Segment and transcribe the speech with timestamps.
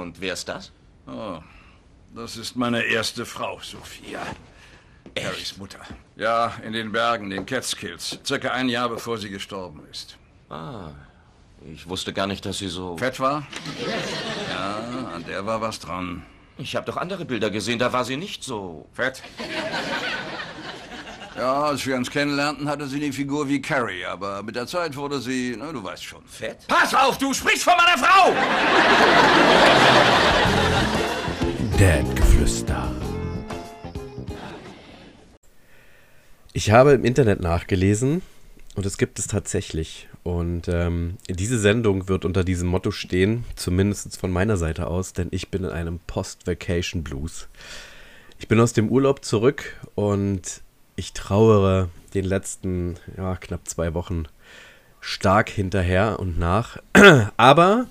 [0.00, 0.72] Und wer ist das?
[1.06, 1.38] Oh,
[2.14, 4.20] das ist meine erste Frau, Sophia.
[5.18, 5.80] Harrys Mutter.
[6.16, 8.18] Ja, in den Bergen, den Catskills.
[8.24, 10.16] Circa ein Jahr bevor sie gestorben ist.
[10.50, 10.90] Ah,
[11.72, 12.96] ich wusste gar nicht, dass sie so...
[12.96, 13.46] Fett war?
[14.50, 16.24] Ja, an der war was dran.
[16.58, 18.88] Ich habe doch andere Bilder gesehen, da war sie nicht so...
[18.92, 19.22] Fett?
[21.44, 24.96] Ja, als wir uns kennenlernten, hatte sie eine Figur wie Carrie, aber mit der Zeit
[24.96, 26.66] wurde sie, na, du weißt schon, fett.
[26.68, 28.32] Pass auf, du sprichst von meiner Frau!
[31.78, 32.90] Dad-Geflüster.
[36.54, 38.22] Ich habe im Internet nachgelesen
[38.74, 40.08] und es gibt es tatsächlich.
[40.22, 45.28] Und ähm, diese Sendung wird unter diesem Motto stehen, zumindest von meiner Seite aus, denn
[45.30, 47.48] ich bin in einem Post-Vacation Blues.
[48.38, 50.63] Ich bin aus dem Urlaub zurück und
[50.96, 54.24] ich trauere den letzten ja, knapp zwei Wochen
[55.00, 56.78] stark hinterher und nach.
[57.36, 57.86] Aber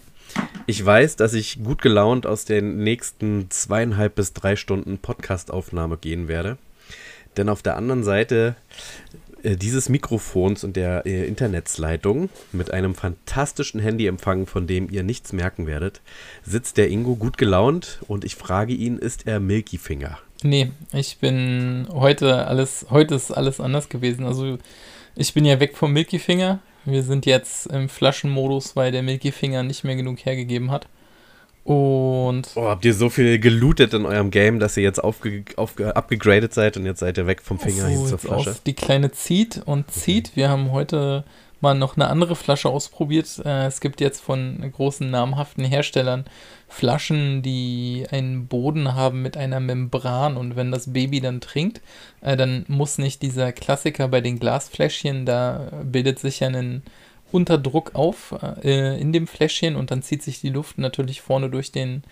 [0.66, 6.28] ich weiß, dass ich gut gelaunt aus den nächsten zweieinhalb bis drei Stunden Podcastaufnahme gehen
[6.28, 6.58] werde.
[7.38, 8.56] Denn auf der anderen Seite
[9.44, 15.34] äh, dieses Mikrofons und der äh, Internetsleitung mit einem fantastischen Handyempfang, von dem ihr nichts
[15.34, 16.02] merken werdet,
[16.46, 20.18] sitzt der Ingo gut gelaunt und ich frage ihn, ist er Milky Finger?
[20.44, 24.26] Nee, ich bin heute alles, heute ist alles anders gewesen.
[24.26, 24.58] Also
[25.16, 26.60] ich bin ja weg vom Milky Finger.
[26.86, 30.88] Wir sind jetzt im Flaschenmodus, weil der Milky Finger nicht mehr genug hergegeben hat.
[31.64, 32.50] Und.
[32.56, 36.54] Oh, habt ihr so viel gelootet in eurem Game, dass ihr jetzt aufge, aufge, abgegradet
[36.54, 38.56] seid und jetzt seid ihr weg vom Finger hin zur Flasche?
[38.66, 40.30] Die kleine zieht und zieht.
[40.30, 40.36] Okay.
[40.36, 41.24] Wir haben heute
[41.64, 43.42] mal noch eine andere Flasche ausprobiert.
[43.44, 46.26] Äh, es gibt jetzt von großen namhaften Herstellern
[46.68, 50.38] Flaschen, die einen Boden haben mit einer Membran.
[50.38, 51.82] Und wenn das Baby dann trinkt,
[52.22, 56.84] äh, dann muss nicht dieser Klassiker bei den Glasfläschchen, da bildet sich ja ein
[57.32, 59.76] Unterdruck auf äh, in dem Fläschchen.
[59.76, 62.04] Und dann zieht sich die Luft natürlich vorne durch den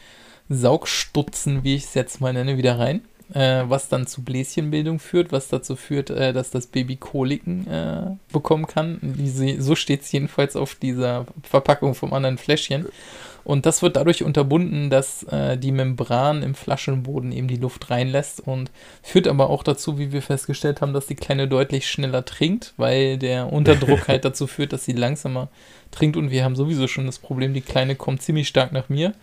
[0.49, 3.02] Saugstutzen, wie ich es jetzt mal nenne, wieder rein
[3.33, 8.11] äh, was dann zu Bläschenbildung führt, was dazu führt, äh, dass das Baby Koliken äh,
[8.31, 9.00] bekommen kann.
[9.01, 12.88] Diese, so steht es jedenfalls auf dieser Verpackung vom anderen Fläschchen.
[13.44, 18.39] Und das wird dadurch unterbunden, dass äh, die Membran im Flaschenboden eben die Luft reinlässt
[18.39, 18.69] und
[19.01, 23.17] führt aber auch dazu, wie wir festgestellt haben, dass die Kleine deutlich schneller trinkt, weil
[23.17, 25.50] der Unterdruck halt dazu führt, dass sie langsamer
[25.89, 29.13] trinkt und wir haben sowieso schon das Problem, die Kleine kommt ziemlich stark nach mir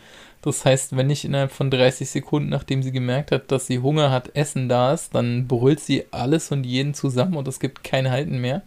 [0.42, 4.10] das heißt, wenn nicht innerhalb von 30 Sekunden, nachdem sie gemerkt hat, dass sie Hunger
[4.10, 8.10] hat, Essen da ist, dann brüllt sie alles und jeden zusammen und es gibt kein
[8.10, 8.62] Halten mehr.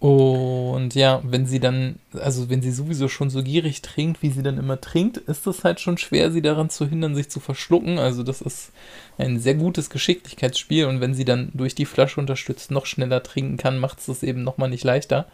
[0.00, 4.42] Und ja, wenn sie dann, also wenn sie sowieso schon so gierig trinkt, wie sie
[4.42, 7.98] dann immer trinkt, ist es halt schon schwer, sie daran zu hindern, sich zu verschlucken.
[7.98, 8.72] Also das ist
[9.18, 13.58] ein sehr gutes Geschicklichkeitsspiel und wenn sie dann durch die Flasche unterstützt noch schneller trinken
[13.58, 15.26] kann, macht es das eben nochmal nicht leichter.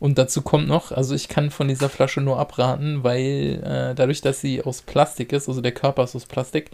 [0.00, 4.20] Und dazu kommt noch, also ich kann von dieser Flasche nur abraten, weil äh, dadurch,
[4.20, 6.70] dass sie aus Plastik ist, also der Körper ist aus Plastik,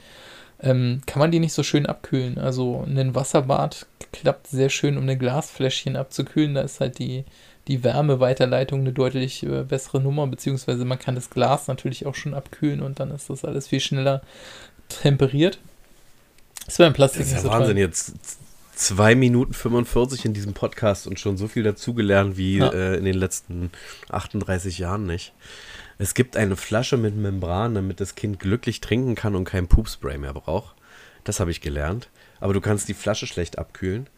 [0.60, 2.38] ähm, kann man die nicht so schön abkühlen.
[2.38, 6.54] Also ein Wasserbad klappt sehr schön, um ein Glasfläschchen abzukühlen.
[6.54, 7.24] Da ist halt die,
[7.66, 12.34] die Wärmeweiterleitung eine deutlich äh, bessere Nummer, beziehungsweise man kann das Glas natürlich auch schon
[12.34, 14.20] abkühlen und dann ist das alles viel schneller
[14.88, 15.58] temperiert.
[16.66, 17.22] Das wäre ein Plastik.
[17.22, 17.76] Das ist ja Wahnsinn.
[17.76, 17.84] Toll.
[17.84, 18.14] Jetzt
[18.74, 22.72] 2 Minuten 45 in diesem Podcast und schon so viel dazugelernt wie ja.
[22.72, 23.70] äh, in den letzten
[24.10, 25.32] 38 Jahren nicht.
[25.98, 30.18] Es gibt eine Flasche mit Membran, damit das Kind glücklich trinken kann und kein Poopspray
[30.18, 30.74] mehr braucht.
[31.22, 32.08] Das habe ich gelernt.
[32.40, 34.08] Aber du kannst die Flasche schlecht abkühlen.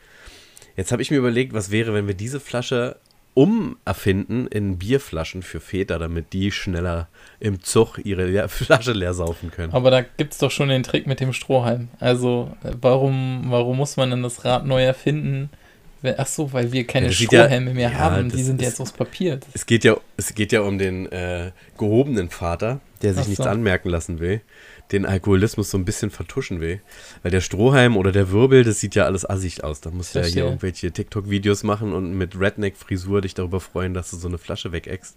[0.76, 2.96] Jetzt habe ich mir überlegt, was wäre, wenn wir diese Flasche
[3.36, 7.08] umerfinden in Bierflaschen für Väter, damit die schneller
[7.38, 9.72] im Zug ihre Le Flasche leer saufen können.
[9.74, 11.88] Aber da gibt es doch schon den Trick mit dem Strohhalm.
[12.00, 15.50] Also, warum, warum muss man denn das Rad neu erfinden?
[16.16, 18.80] Ach so, weil wir keine ja, Strohhalme ja, mehr ja, haben, die sind ist, jetzt
[18.80, 19.40] aus Papier.
[19.52, 23.30] Es geht ja, es geht ja um den äh, gehobenen Vater, der sich so.
[23.30, 24.40] nichts anmerken lassen will
[24.92, 26.80] den Alkoholismus so ein bisschen vertuschen will.
[27.22, 29.80] Weil der Strohhalm oder der Wirbel, das sieht ja alles assig aus.
[29.80, 34.10] Da musst du ja hier irgendwelche TikTok-Videos machen und mit Redneck-Frisur dich darüber freuen, dass
[34.10, 35.16] du so eine Flasche wegäckst.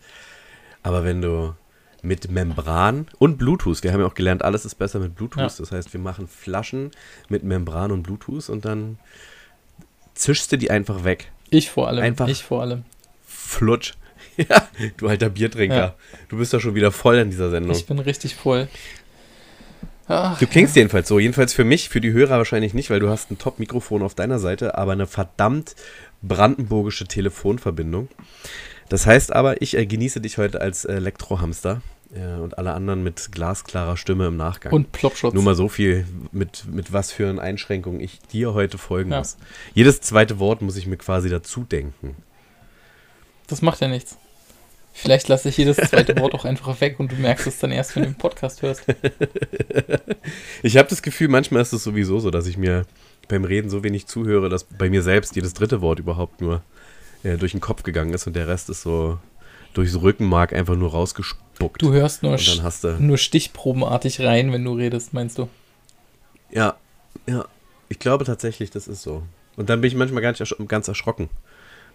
[0.82, 1.56] Aber wenn du
[2.02, 5.40] mit Membran und Bluetooth, wir haben ja auch gelernt, alles ist besser mit Bluetooth.
[5.42, 5.52] Ja.
[5.58, 6.92] Das heißt, wir machen Flaschen
[7.28, 8.98] mit Membran und Bluetooth und dann
[10.14, 11.32] zischst du die einfach weg.
[11.50, 12.04] Ich vor allem.
[12.04, 12.84] Einfach ich vor allem.
[13.26, 13.94] Flutsch.
[14.38, 15.76] Ja, du alter Biertrinker.
[15.76, 15.96] Ja.
[16.30, 17.76] Du bist doch schon wieder voll in dieser Sendung.
[17.76, 18.70] Ich bin richtig voll.
[20.10, 20.82] Ach, du klingst ja.
[20.82, 21.20] jedenfalls so.
[21.20, 24.40] Jedenfalls für mich, für die Hörer wahrscheinlich nicht, weil du hast ein Top-Mikrofon auf deiner
[24.40, 25.76] Seite, aber eine verdammt
[26.24, 28.10] brandenburgische Telefonverbindung.
[28.90, 31.84] Das heißt aber, ich äh, genieße dich heute als Elektrohamster
[32.14, 34.74] äh, und alle anderen mit glasklarer Stimme im Nachgang.
[34.74, 35.36] Und Plopschutz.
[35.36, 39.20] Nur mal so viel, mit, mit was für einen Einschränkungen ich dir heute folgen ja.
[39.20, 39.38] muss.
[39.76, 42.16] Jedes zweite Wort muss ich mir quasi dazu denken.
[43.46, 44.18] Das macht ja nichts.
[44.94, 47.96] Vielleicht lasse ich jedes zweite Wort auch einfach weg und du merkst es dann erst,
[47.96, 48.84] wenn du den Podcast hörst.
[50.62, 52.86] Ich habe das Gefühl, manchmal ist es sowieso so, dass ich mir
[53.28, 56.62] beim Reden so wenig zuhöre, dass bei mir selbst jedes dritte Wort überhaupt nur
[57.24, 59.18] äh, durch den Kopf gegangen ist und der Rest ist so
[59.74, 61.82] durchs Rückenmark einfach nur rausgespuckt.
[61.82, 65.50] Du hörst nur, und dann hast du, nur stichprobenartig rein, wenn du redest, meinst du?
[66.52, 66.76] ja,
[67.28, 67.46] ja,
[67.90, 69.24] ich glaube tatsächlich, das ist so.
[69.56, 71.30] Und dann bin ich manchmal gar nicht ersch ganz erschrocken,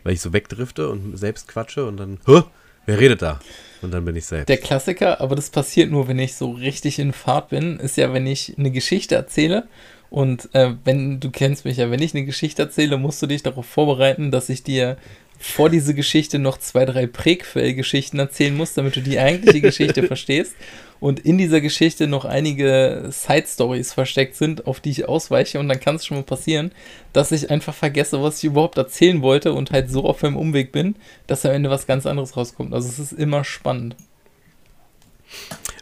[0.02, 2.42] weil ich so wegdrifte und selbst quatsche und dann, Hä?
[2.86, 3.40] Wer redet da?
[3.82, 4.48] Und dann bin ich selbst.
[4.48, 8.12] Der Klassiker, aber das passiert nur, wenn ich so richtig in Fahrt bin, ist ja,
[8.14, 9.68] wenn ich eine Geschichte erzähle.
[10.08, 13.42] Und äh, wenn du kennst mich ja, wenn ich eine Geschichte erzähle, musst du dich
[13.42, 14.96] darauf vorbereiten, dass ich dir
[15.38, 20.54] vor diese Geschichte noch zwei, drei Präquel-Geschichten erzählen muss, damit du die eigentliche Geschichte verstehst.
[21.00, 25.58] Und in dieser Geschichte noch einige Side-Stories versteckt sind, auf die ich ausweiche.
[25.58, 26.72] Und dann kann es schon mal passieren,
[27.12, 30.72] dass ich einfach vergesse, was ich überhaupt erzählen wollte und halt so auf einem Umweg
[30.72, 30.96] bin,
[31.26, 32.72] dass am Ende was ganz anderes rauskommt.
[32.72, 33.96] Also es ist immer spannend.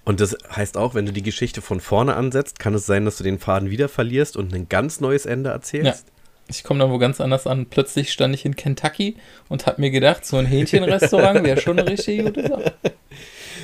[0.04, 3.18] Und das heißt auch, wenn du die Geschichte von vorne ansetzt, kann es sein, dass
[3.18, 6.06] du den Faden wieder verlierst und ein ganz neues Ende erzählst?
[6.48, 7.66] Ich komme dann wo ganz anders an.
[7.66, 9.16] Plötzlich stand ich in Kentucky
[9.48, 12.72] und habe mir gedacht, so ein Hähnchenrestaurant wäre schon eine richtig gute Sache.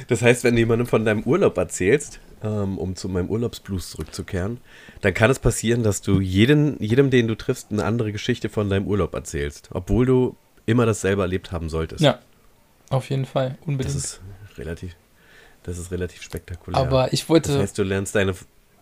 [0.07, 4.59] Das heißt, wenn du jemandem von deinem Urlaub erzählst, ähm, um zu meinem Urlaubsblues zurückzukehren,
[5.01, 8.71] dann kann es passieren, dass du jeden, jedem, den du triffst, eine andere Geschichte von
[8.71, 10.37] deinem Urlaub erzählst, obwohl du
[10.67, 12.01] immer dasselbe erlebt haben solltest.
[12.01, 12.21] Ja,
[12.91, 13.95] auf jeden Fall, unbedingt.
[13.95, 14.21] Das ist
[14.57, 14.95] relativ,
[15.63, 16.81] das ist relativ spektakulär.
[16.81, 18.35] aber ich wollte, das heißt, du lernst deine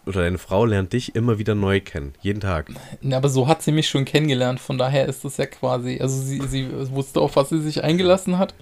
[0.06, 2.70] oder deine Frau lernt dich immer wieder neu kennen, jeden Tag.
[3.00, 6.20] Na, aber so hat sie mich schon kennengelernt, von daher ist das ja quasi, also
[6.20, 8.54] sie, sie wusste auf was sie sich eingelassen hat.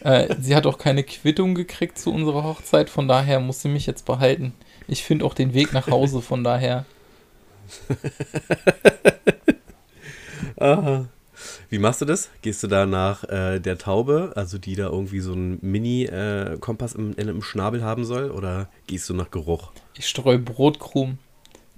[0.00, 3.86] Äh, sie hat auch keine Quittung gekriegt zu unserer Hochzeit, von daher muss sie mich
[3.86, 4.52] jetzt behalten.
[4.86, 6.84] Ich finde auch den Weg nach Hause, von daher.
[10.56, 11.08] Aha.
[11.70, 12.30] Wie machst du das?
[12.42, 17.12] Gehst du da nach äh, der Taube, also die da irgendwie so einen Mini-Kompass im,
[17.14, 19.70] im Schnabel haben soll, oder gehst du nach Geruch?
[19.94, 21.18] Ich streue Brotkrumen.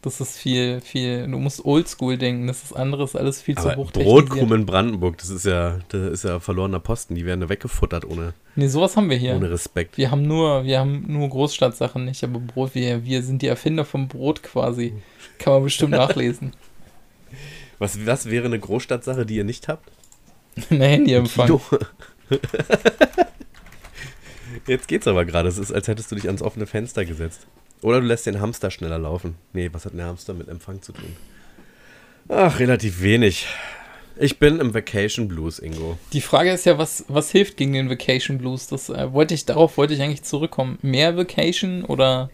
[0.02, 1.26] Das ist viel, viel.
[1.29, 3.93] Du musst oldschool denken, das ist anderes, alles viel Aber zu hoch.
[3.93, 7.14] Brotkrumen in Brandenburg, das ist ja, das ist ja verlorener Posten.
[7.14, 9.37] Die werden ja weggefuttert ohne, Nee, sowas haben wir hier.
[9.37, 9.99] ohne Respekt.
[9.99, 13.85] Wir haben nur, wir haben nur Großstadtsachen nicht, aber Brot, wir, wir sind die Erfinder
[13.85, 14.94] vom Brot quasi.
[15.38, 16.52] Kann man bestimmt nachlesen.
[17.79, 19.91] Was, was wäre eine Großstadtsache, die ihr nicht habt?
[20.70, 21.61] Ein Handyempfang.
[24.67, 25.49] Jetzt geht's aber gerade.
[25.49, 27.47] Es ist, als hättest du dich ans offene Fenster gesetzt.
[27.82, 29.37] Oder du lässt den Hamster schneller laufen.
[29.53, 31.17] Nee, was hat ein Hamster mit Empfang zu tun?
[32.29, 33.47] Ach, relativ wenig.
[34.19, 35.97] Ich bin im Vacation Blues, Ingo.
[36.12, 38.67] Die Frage ist ja, was, was hilft gegen den Vacation Blues?
[38.67, 40.79] Das äh, wollte ich, darauf wollte ich eigentlich zurückkommen.
[40.82, 42.29] Mehr Vacation oder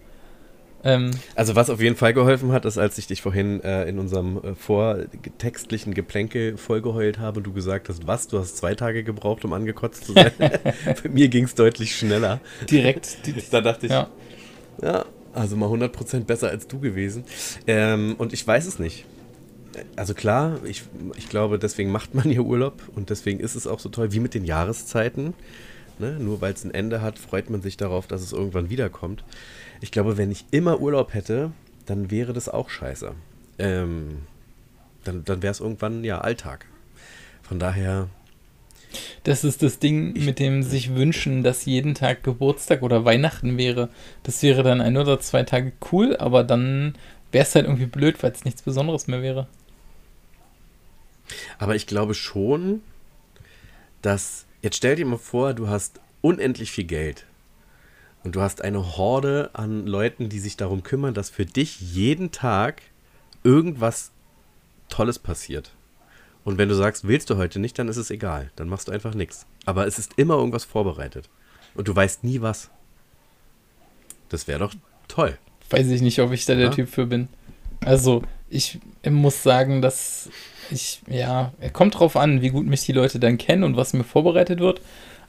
[0.82, 3.99] ähm, Also was auf jeden Fall geholfen hat, ist, als ich dich vorhin äh, in
[4.00, 9.04] unserem äh, vortextlichen Geplänkel vollgeheult habe und du gesagt hast, was, du hast zwei Tage
[9.04, 10.32] gebraucht, um angekotzt zu sein.
[10.38, 12.40] Bei mir ging es deutlich schneller.
[12.69, 13.26] direkt.
[13.26, 14.08] Die, Da dachte ich, ja.
[14.82, 15.04] Ja,
[15.36, 17.24] also mal 100% besser als du gewesen.
[17.66, 19.04] Ähm, und ich weiß es nicht.
[19.94, 20.84] Also klar, ich,
[21.16, 24.20] ich glaube, deswegen macht man hier Urlaub und deswegen ist es auch so toll, wie
[24.20, 25.34] mit den Jahreszeiten.
[25.98, 26.18] Ne?
[26.18, 29.24] Nur weil es ein Ende hat, freut man sich darauf, dass es irgendwann wiederkommt.
[29.80, 31.52] Ich glaube, wenn ich immer Urlaub hätte,
[31.84, 33.12] dann wäre das auch scheiße.
[33.58, 34.18] Ähm,
[35.04, 36.66] dann dann wäre es irgendwann ja Alltag.
[37.42, 38.08] Von daher,
[39.24, 43.88] Das ist das Ding mit dem sich wünschen, dass jeden Tag Geburtstag oder Weihnachten wäre.
[44.22, 46.94] Das wäre dann ein oder zwei Tage cool, aber dann
[47.32, 49.49] wäre es halt irgendwie blöd, weil es nichts Besonderes mehr wäre.
[51.58, 52.82] Aber ich glaube schon,
[54.02, 54.46] dass.
[54.62, 57.25] Jetzt stell dir mal vor, du hast unendlich viel Geld.
[58.25, 62.32] Und du hast eine Horde an Leuten, die sich darum kümmern, dass für dich jeden
[62.32, 62.82] Tag
[63.44, 64.11] irgendwas
[64.88, 65.75] Tolles passiert.
[66.46, 68.52] Und wenn du sagst, willst du heute nicht, dann ist es egal.
[68.54, 69.46] Dann machst du einfach nichts.
[69.64, 71.28] Aber es ist immer irgendwas vorbereitet.
[71.74, 72.70] Und du weißt nie was.
[74.28, 74.72] Das wäre doch
[75.08, 75.36] toll.
[75.70, 76.76] Weiß ich nicht, ob ich da der Oder?
[76.76, 77.26] Typ für bin.
[77.84, 80.30] Also, ich muss sagen, dass
[80.70, 83.92] ich, ja, er kommt drauf an, wie gut mich die Leute dann kennen und was
[83.92, 84.80] mir vorbereitet wird.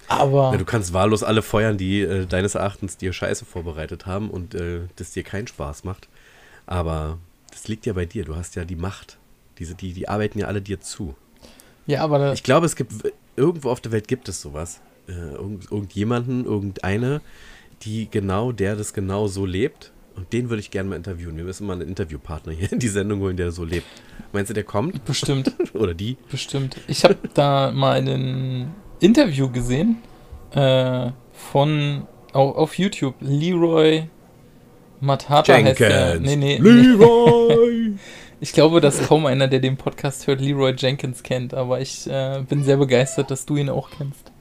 [0.07, 4.29] Aber Ja, du kannst wahllos alle feuern, die äh, deines Erachtens dir Scheiße vorbereitet haben
[4.29, 6.07] und äh, das dir keinen Spaß macht.
[6.67, 7.17] Aber
[7.49, 8.23] das liegt ja bei dir.
[8.23, 9.17] Du hast ja die Macht.
[9.59, 11.15] Diese, die, die arbeiten ja alle dir zu.
[11.85, 12.91] ja, aber Ich glaube, es gibt
[13.35, 14.81] irgendwo auf der Welt gibt es sowas.
[15.07, 17.21] Äh, irgend, irgendjemanden, irgendeine,
[17.83, 19.91] die genau, der das genau so lebt.
[20.15, 21.37] Und den würde ich gerne mal interviewen.
[21.37, 23.85] Wir müssen mal einen Interviewpartner hier in die Sendung holen, der so lebt.
[24.33, 25.05] Meinst du, der kommt?
[25.05, 25.53] bestimmt.
[25.73, 26.17] Oder die?
[26.31, 26.75] Bestimmt.
[26.87, 29.97] Ich habe da mal ein Interview gesehen
[30.51, 33.13] äh, von au- auf YouTube.
[33.21, 34.09] Leroy
[34.99, 36.19] Matata heißt der.
[36.19, 36.57] Nee, nee.
[36.57, 37.93] Leroy!
[38.39, 42.43] Ich glaube, dass kaum einer, der den Podcast hört, Leroy Jenkins kennt, aber ich äh,
[42.47, 44.31] bin sehr begeistert, dass du ihn auch kennst.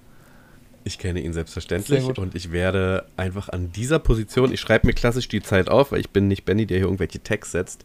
[0.85, 5.26] Ich kenne ihn selbstverständlich und ich werde einfach an dieser Position, ich schreibe mir klassisch
[5.29, 7.85] die Zeit auf, weil ich bin nicht Benny, der hier irgendwelche Tags setzt.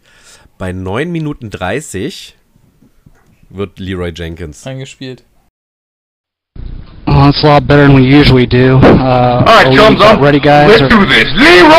[0.59, 2.35] Bei 9 Minuten 30
[3.49, 4.67] wird Leroy Jenkins.
[4.67, 5.23] eingespielt.
[7.07, 8.77] Well, it's a lot better than we usually do.
[8.77, 10.21] Uh, All right, chums up.
[10.21, 10.69] ready, guys?
[10.69, 11.25] Let's or- do this.
[11.35, 11.71] Leroy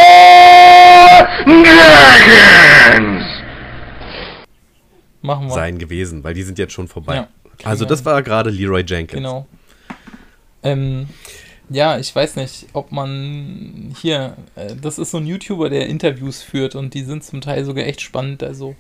[1.47, 3.12] Jenkins.
[5.23, 5.55] Machen wir.
[5.55, 7.17] sein gewesen, weil die sind jetzt schon vorbei.
[7.17, 7.29] Ja.
[7.64, 9.17] Also das war gerade Leroy Jenkins.
[9.17, 9.47] Genau.
[10.62, 11.09] Ähm,
[11.71, 16.43] ja, ich weiß nicht, ob man hier, äh, das ist so ein YouTuber, der Interviews
[16.43, 18.75] führt und die sind zum Teil sogar echt spannend, also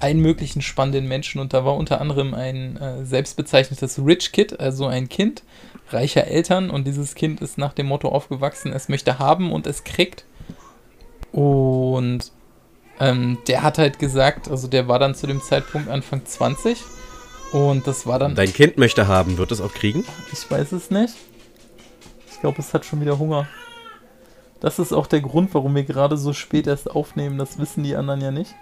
[0.00, 4.86] allen möglichen spannenden Menschen und da war unter anderem ein äh, selbstbezeichnetes Rich Kid, also
[4.86, 5.42] ein Kind
[5.90, 9.84] reicher Eltern und dieses Kind ist nach dem Motto aufgewachsen, es möchte haben und es
[9.84, 10.24] kriegt.
[11.32, 12.32] Und
[13.00, 16.82] ähm, der hat halt gesagt, also der war dann zu dem Zeitpunkt Anfang 20
[17.52, 20.04] und das war dann Dein Kind möchte haben, wird es auch kriegen?
[20.32, 21.14] ich weiß es nicht.
[22.30, 23.46] Ich glaube, es hat schon wieder Hunger.
[24.60, 27.38] Das ist auch der Grund, warum wir gerade so spät erst aufnehmen.
[27.38, 28.54] Das wissen die anderen ja nicht.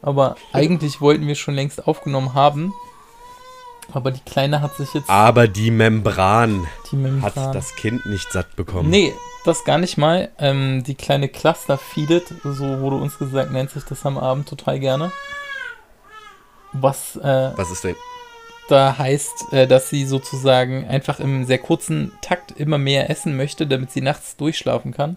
[0.00, 2.72] Aber eigentlich wollten wir schon längst aufgenommen haben.
[3.92, 7.22] Aber die Kleine hat sich jetzt Aber die Membran die Membran.
[7.22, 8.90] hat das Kind nicht satt bekommen.
[8.90, 9.12] Nee,
[9.44, 10.30] das gar nicht mal.
[10.38, 14.80] Ähm, die kleine Cluster feedet, so wurde uns gesagt, nennt sich das am Abend total
[14.80, 15.12] gerne.
[16.72, 17.96] Was äh, Was ist denn?
[18.68, 23.66] da heißt, äh, dass sie sozusagen einfach im sehr kurzen Takt immer mehr essen möchte,
[23.66, 25.16] damit sie nachts durchschlafen kann.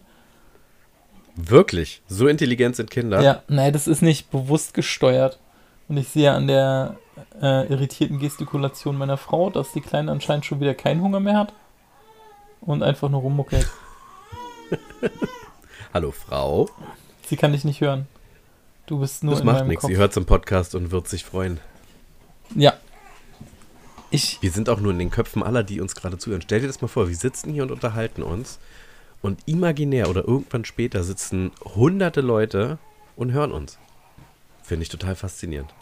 [1.36, 2.02] Wirklich?
[2.08, 3.22] So intelligent sind Kinder?
[3.22, 5.40] Ja, nein, das ist nicht bewusst gesteuert.
[5.88, 6.96] Und ich sehe an der
[7.42, 11.54] äh, irritierten Gestikulation meiner Frau, dass die Kleine anscheinend schon wieder keinen Hunger mehr hat
[12.62, 13.70] und einfach nur rummuckelt.
[15.94, 16.70] Hallo Frau.
[17.28, 18.08] Sie kann dich nicht hören.
[18.86, 19.86] Du bist nur das in macht nichts.
[19.86, 21.60] Sie hört zum Podcast und wird sich freuen.
[22.54, 22.74] Ja.
[24.12, 26.42] Ich, Wir sind auch nur in den Köpfen aller, die uns gerade zuhören.
[26.42, 28.60] Stell dir das mal vor, wir sitzen hier und unterhalten uns
[29.22, 32.78] und imaginär oder irgendwann später sitzen hunderte Leute
[33.16, 33.80] und hören uns.
[34.62, 35.74] Finde ich total faszinierend.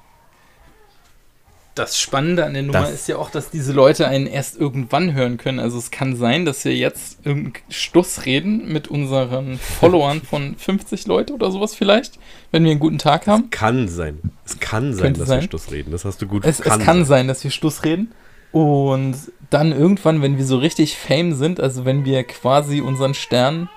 [1.75, 5.13] Das Spannende an der Nummer Das- ist ja auch, dass diese Leute einen erst irgendwann
[5.13, 5.59] hören können.
[5.59, 11.07] Also es kann sein, dass wir jetzt irgendeinen Stuss reden mit unseren Followern von 50
[11.07, 12.19] Leute oder sowas vielleicht,
[12.51, 13.49] wenn wir einen guten Tag haben.
[13.49, 14.19] Kann sein.
[14.45, 15.39] Es kann sein, Könnte dass sein.
[15.41, 15.91] wir Stuss reden.
[15.91, 18.11] Das hast du gut Es kann, es kann sein, dass wir Stuss reden.
[18.51, 19.15] Und
[19.49, 23.67] dann irgendwann, wenn wir so richtig Fame sind, also wenn wir quasi unseren Stern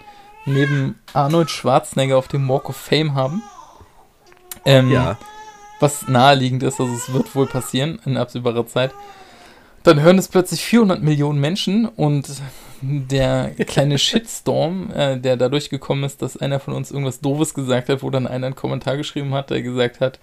[0.44, 3.42] neben Arnold Schwarzenegger auf dem Walk of Fame haben,
[4.66, 5.16] ähm, Ja.
[5.80, 8.92] Was naheliegend ist, also es wird wohl passieren in absehbarer Zeit,
[9.82, 12.28] dann hören es plötzlich 400 Millionen Menschen und
[12.82, 17.88] der kleine Shitstorm, äh, der dadurch gekommen ist, dass einer von uns irgendwas Doofes gesagt
[17.88, 20.18] hat, wo dann einer einen Kommentar geschrieben hat, der gesagt hat,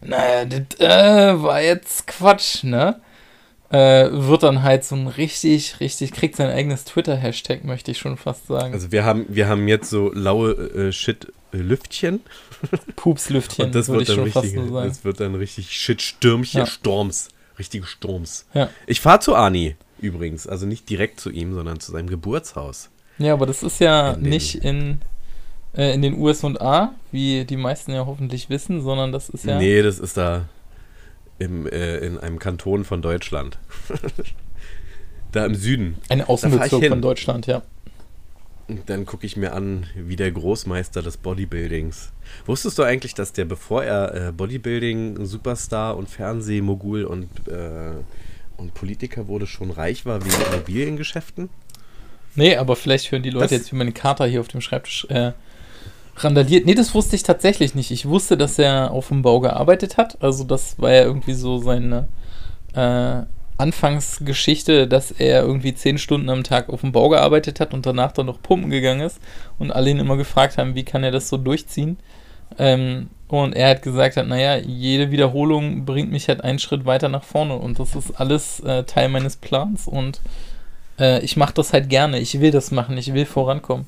[0.00, 3.00] naja, das äh, war jetzt Quatsch, ne?
[3.74, 8.16] Äh, wird dann halt so ein richtig, richtig, kriegt sein eigenes Twitter-Hashtag, möchte ich schon
[8.16, 8.72] fast sagen.
[8.72, 12.20] Also wir haben, wir haben jetzt so laue äh, Shit-Lüftchen.
[12.94, 14.88] Pupslüftchen, Und das würde wird, ich dann schon fast richtig, nur sagen.
[14.88, 16.66] das wird dann richtig Shit-Stürmchen, Ja.
[16.66, 17.30] Sturms.
[17.58, 18.46] Richtige Sturms.
[18.54, 18.70] Ja.
[18.86, 20.46] Ich fahre zu Ani übrigens.
[20.46, 22.90] Also nicht direkt zu ihm, sondern zu seinem Geburtshaus.
[23.18, 25.00] Ja, aber das ist ja In nicht in,
[25.76, 29.58] äh, in den USA, wie die meisten ja hoffentlich wissen, sondern das ist ja.
[29.58, 30.44] Nee, das ist da
[31.38, 33.58] im, äh, in einem Kanton von Deutschland.
[35.32, 35.96] da im Süden.
[36.08, 37.02] Ein Außenbezirk von.
[37.02, 37.62] Deutschland, ja.
[38.66, 42.12] Und dann gucke ich mir an, wie der Großmeister des Bodybuildings.
[42.46, 47.90] Wusstest du eigentlich, dass der, bevor er äh, Bodybuilding-Superstar und Fernsehmogul und, äh,
[48.56, 51.50] und Politiker wurde, schon reich war wegen Immobiliengeschäften?
[52.36, 55.06] Nee, aber vielleicht hören die Leute Das- jetzt, wie meine Kater hier auf dem Schreibtisch
[55.10, 55.32] äh,
[56.16, 56.66] randaliert.
[56.66, 57.90] Nee, das wusste ich tatsächlich nicht.
[57.90, 60.22] Ich wusste, dass er auf dem Bau gearbeitet hat.
[60.22, 62.08] Also das war ja irgendwie so seine
[62.74, 63.22] äh,
[63.56, 68.12] Anfangsgeschichte, dass er irgendwie zehn Stunden am Tag auf dem Bau gearbeitet hat und danach
[68.12, 69.20] dann noch pumpen gegangen ist
[69.58, 71.98] und alle ihn immer gefragt haben, wie kann er das so durchziehen.
[72.58, 77.08] Ähm, und er hat gesagt hat, naja, jede Wiederholung bringt mich halt einen Schritt weiter
[77.08, 80.20] nach vorne und das ist alles äh, Teil meines Plans und
[80.98, 82.18] äh, ich mache das halt gerne.
[82.18, 83.86] Ich will das machen, ich will vorankommen.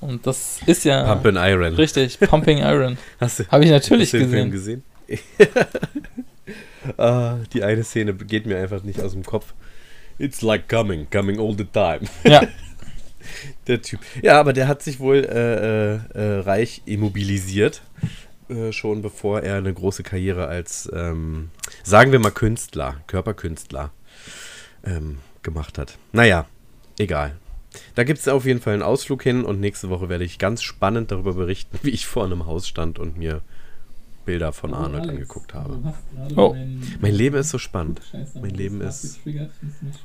[0.00, 1.74] Und das ist ja Pump and Iron.
[1.74, 2.98] richtig, Pumping Iron.
[3.20, 4.82] Hast du, Habe ich natürlich hast du den Film gesehen.
[5.06, 5.22] gesehen?
[6.98, 9.54] ah, die eine Szene geht mir einfach nicht aus dem Kopf.
[10.18, 12.00] It's like coming, coming all the time.
[12.24, 12.42] Ja,
[13.66, 14.00] Der Typ.
[14.22, 17.82] Ja, aber der hat sich wohl äh, äh, äh, reich immobilisiert.
[18.48, 21.50] Äh, schon bevor er eine große Karriere als, ähm,
[21.82, 23.90] sagen wir mal, Künstler, Körperkünstler
[24.84, 25.98] ähm, gemacht hat.
[26.12, 26.46] Naja,
[26.98, 27.36] egal.
[27.94, 30.62] Da gibt es auf jeden Fall einen Ausflug hin und nächste Woche werde ich ganz
[30.62, 33.42] spannend darüber berichten, wie ich vor einem Haus stand und mir
[34.24, 35.94] Bilder von Arnold angeguckt habe.
[36.34, 36.56] Oh.
[37.00, 38.00] Mein Leben ist so spannend.
[38.34, 39.20] Mein Leben ist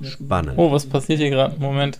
[0.03, 0.53] spannend.
[0.57, 1.59] Oh, was passiert hier gerade?
[1.59, 1.99] Moment.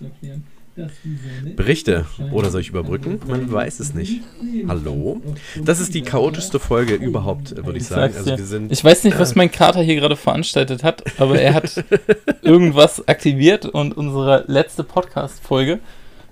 [1.56, 2.06] Berichte.
[2.30, 3.20] Oder soll ich überbrücken?
[3.26, 4.22] Man weiß es nicht.
[4.66, 5.20] Hallo?
[5.62, 8.14] Das ist die chaotischste Folge überhaupt, würde ich sagen.
[8.16, 8.72] Also wir sind.
[8.72, 11.84] ich weiß nicht, was mein Kater hier gerade veranstaltet hat, aber er hat
[12.42, 15.80] irgendwas aktiviert und unsere letzte Podcast-Folge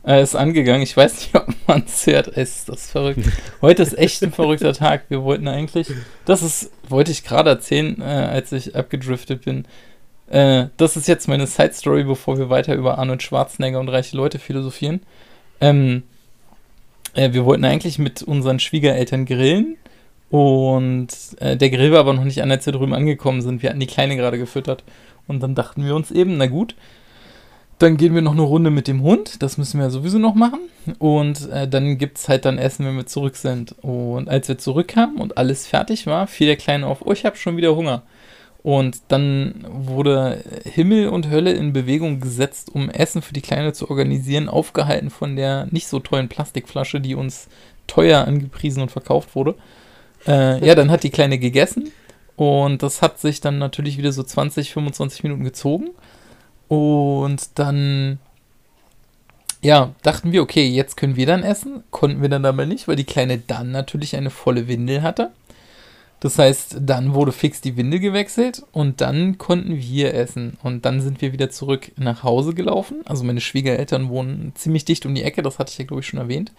[0.07, 0.83] äh, ist angegangen.
[0.83, 2.29] Ich weiß nicht, ob man es hört.
[2.29, 3.21] Ist das verrückt.
[3.61, 5.05] Heute ist echt ein verrückter Tag.
[5.09, 5.89] Wir wollten eigentlich,
[6.25, 9.67] das ist, wollte ich gerade erzählen, äh, als ich abgedriftet bin.
[10.31, 14.39] Äh, das ist jetzt meine Side-Story, bevor wir weiter über Arnold Schwarzenegger und reiche Leute
[14.39, 15.01] philosophieren.
[15.61, 16.05] Ähm,
[17.15, 19.77] äh, wir wollten eigentlich mit unseren Schwiegereltern grillen
[20.31, 21.09] und
[21.41, 23.63] äh, der Grill war aber noch nicht an, als wir drüben angekommen sind.
[23.63, 24.85] Wir hatten die Kleine gerade gefüttert.
[25.27, 26.77] Und dann dachten wir uns eben, na gut,
[27.79, 29.43] dann gehen wir noch eine Runde mit dem Hund.
[29.43, 30.61] Das müssen wir ja sowieso noch machen.
[30.99, 33.75] Und äh, dann gibt es halt dann Essen, wenn wir zurück sind.
[33.83, 37.37] Und als wir zurückkamen und alles fertig war, fiel der Kleine auf, oh, ich habe
[37.37, 38.03] schon wieder Hunger.
[38.63, 43.89] Und dann wurde Himmel und Hölle in Bewegung gesetzt, um Essen für die Kleine zu
[43.89, 47.49] organisieren, aufgehalten von der nicht so tollen Plastikflasche, die uns
[47.87, 49.55] teuer angepriesen und verkauft wurde.
[50.27, 51.91] Äh, ja, dann hat die Kleine gegessen
[52.37, 55.91] und das hat sich dann natürlich wieder so 20, 25 Minuten gezogen.
[56.69, 58.19] Und dann,
[59.61, 61.83] ja, dachten wir, okay, jetzt können wir dann essen.
[61.91, 65.33] Konnten wir dann aber nicht, weil die Kleine dann natürlich eine volle Windel hatte.
[66.21, 70.59] Das heißt, dann wurde fix die Windel gewechselt und dann konnten wir essen.
[70.63, 73.01] Und dann sind wir wieder zurück nach Hause gelaufen.
[73.07, 76.07] Also meine Schwiegereltern wohnen ziemlich dicht um die Ecke, das hatte ich ja, glaube ich,
[76.07, 76.53] schon erwähnt.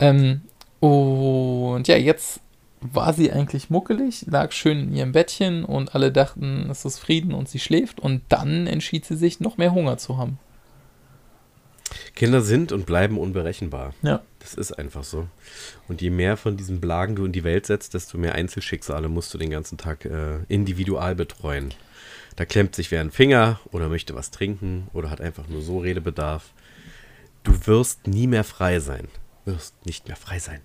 [0.00, 0.40] Ähm,
[0.80, 2.40] und ja, jetzt
[2.80, 7.32] war sie eigentlich muckelig, lag schön in ihrem Bettchen und alle dachten, es ist Frieden
[7.32, 8.00] und sie schläft.
[8.00, 10.38] Und dann entschied sie sich, noch mehr Hunger zu haben.
[12.14, 13.94] Kinder sind und bleiben unberechenbar.
[14.02, 14.22] Ja.
[14.38, 15.26] Das ist einfach so.
[15.88, 19.32] Und je mehr von diesen Blagen du in die Welt setzt, desto mehr Einzelschicksale musst
[19.34, 21.74] du den ganzen Tag äh, individual betreuen.
[22.36, 25.78] Da klemmt sich wer einen Finger oder möchte was trinken oder hat einfach nur so
[25.78, 26.52] Redebedarf.
[27.42, 29.08] Du wirst nie mehr frei sein.
[29.44, 30.60] Wirst nicht mehr frei sein.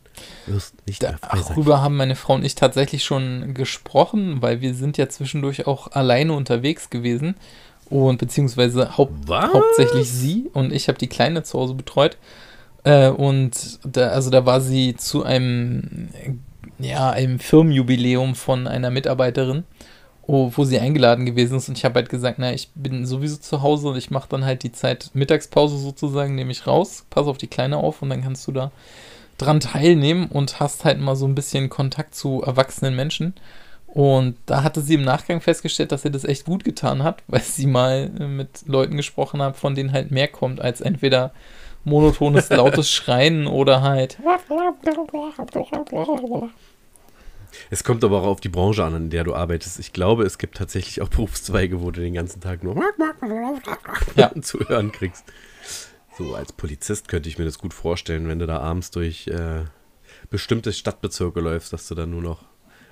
[0.46, 1.48] Wirst nicht mehr frei sein.
[1.50, 5.91] Darüber haben meine Frau und ich tatsächlich schon gesprochen, weil wir sind ja zwischendurch auch
[5.91, 7.36] alleine unterwegs gewesen.
[7.89, 9.54] Und beziehungsweise haupt, Was?
[9.54, 12.17] hauptsächlich sie und ich habe die Kleine zu Hause betreut.
[12.84, 16.10] Äh, und da, also da war sie zu einem,
[16.80, 19.63] ja, einem Firmenjubiläum von einer Mitarbeiterin,
[20.26, 21.69] wo, wo sie eingeladen gewesen ist.
[21.69, 24.45] Und ich habe halt gesagt, na, ich bin sowieso zu Hause und ich mache dann
[24.45, 28.24] halt die Zeit Mittagspause sozusagen, nehme ich raus, pass auf die Kleine auf und dann
[28.24, 28.71] kannst du da
[29.38, 33.34] dran teilnehmen und hast halt mal so ein bisschen Kontakt zu erwachsenen Menschen.
[33.95, 37.39] Und da hatte sie im Nachgang festgestellt, dass sie das echt gut getan hat, weil
[37.41, 41.31] sie mal äh, mit Leuten gesprochen hat, von denen halt mehr kommt als entweder
[41.86, 44.17] monotones, lautes Schreien oder halt.
[47.69, 49.79] Es kommt aber auch auf die Branche an, in der du arbeitest.
[49.79, 52.75] Ich glaube, es gibt tatsächlich auch Berufszweige, wo du den ganzen Tag nur
[54.17, 54.29] Ja.
[54.41, 55.23] zu hören kriegst.
[56.17, 59.63] So, als Polizist könnte ich mir das gut vorstellen, wenn du da abends durch äh,
[60.29, 62.43] bestimmte Stadtbezirke läufst, dass du dann nur noch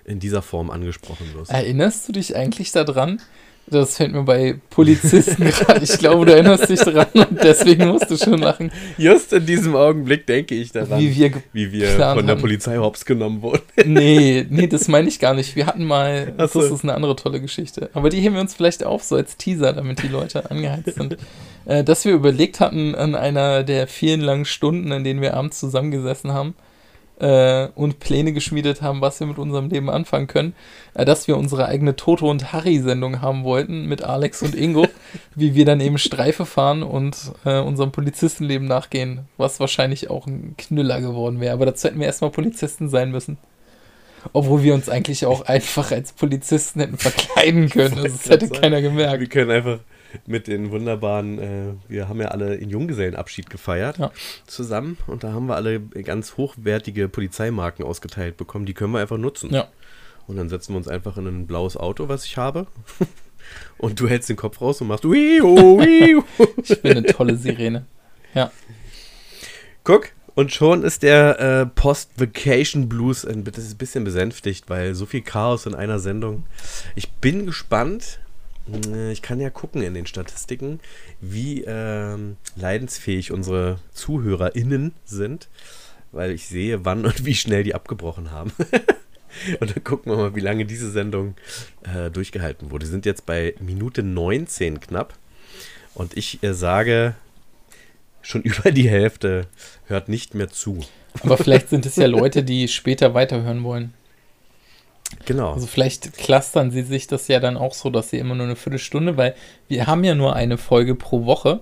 [0.05, 1.51] in dieser Form angesprochen wirst.
[1.51, 3.21] Erinnerst du dich eigentlich daran?
[3.65, 5.83] Das fällt mir bei Polizisten gerade.
[5.83, 8.71] Ich glaube, du erinnerst dich daran und deswegen musst du schon lachen.
[8.97, 12.35] Just in diesem Augenblick denke ich daran, Wie wir wie wir von der.
[12.35, 13.61] Polizei hops genommen wurden.
[13.85, 15.55] Nee, nee, das meine ich gar nicht.
[15.55, 16.75] Wir hatten mal, Ach das so.
[16.75, 17.89] ist eine andere tolle Geschichte.
[17.93, 21.17] Aber die heben wir uns vielleicht auf, so als Teaser, damit die Leute angeheizt sind.
[21.65, 25.61] Äh, dass wir überlegt hatten, an einer der vielen langen Stunden, in denen wir abends
[25.61, 26.53] zusammengesessen haben
[27.23, 30.53] äh, und Pläne geschmiedet haben, was wir mit unserem Leben anfangen können,
[30.93, 34.88] äh, dass wir unsere eigene Toto und Harry-Sendung haben wollten mit Alex und Ingo,
[35.36, 40.55] wie wir dann eben Streife fahren und äh, unserem Polizistenleben nachgehen, was wahrscheinlich auch ein
[40.57, 41.53] Knüller geworden wäre.
[41.53, 43.38] Aber dazu hätten wir erstmal Polizisten sein müssen.
[44.33, 48.03] Obwohl wir uns eigentlich auch einfach als Polizisten hätten verkleiden können.
[48.03, 49.29] Das hätte keiner Wir gemerkt.
[49.29, 49.79] können einfach
[50.26, 54.12] mit den wunderbaren, äh, wir haben ja alle in Junggesellenabschied gefeiert Ja.
[54.47, 58.65] zusammen und da haben wir alle ganz hochwertige Polizeimarken ausgeteilt bekommen.
[58.65, 59.54] Die können wir einfach nutzen.
[59.54, 59.67] Ja.
[60.28, 62.67] Und dann setzen wir uns einfach in ein blaues Auto, was ich habe.
[63.78, 65.12] Und du hältst den Kopf raus und machst Wiu,
[65.80, 66.23] Wiu.
[66.63, 67.86] Ich bin eine tolle Sirene.
[68.34, 68.52] Ja.
[69.84, 75.65] Guck, und schon ist der äh, Post-Vacation Blues ein bisschen besänftigt, weil so viel Chaos
[75.65, 76.45] in einer Sendung.
[76.95, 78.19] Ich bin gespannt.
[78.71, 80.80] Äh, Ich kann ja gucken in den Statistiken,
[81.21, 85.49] wie ähm, leidensfähig unsere ZuhörerInnen sind,
[86.12, 88.52] weil ich sehe, wann und wie schnell die abgebrochen haben.
[89.60, 91.36] und dann gucken wir mal, wie lange diese Sendung
[91.84, 92.86] äh, durchgehalten wurde.
[92.86, 95.17] Wir sind jetzt bei Minute 19 knapp.
[95.95, 97.15] Und ich äh, sage,
[98.21, 99.47] schon über die Hälfte
[99.86, 100.80] hört nicht mehr zu.
[101.21, 103.93] Aber vielleicht sind es ja Leute, die später weiterhören wollen.
[105.26, 105.54] Genau.
[105.54, 108.56] Also vielleicht clustern sie sich das ja dann auch so, dass sie immer nur eine
[108.56, 109.36] Viertelstunde, weil
[109.67, 111.62] wir haben ja nur eine Folge pro Woche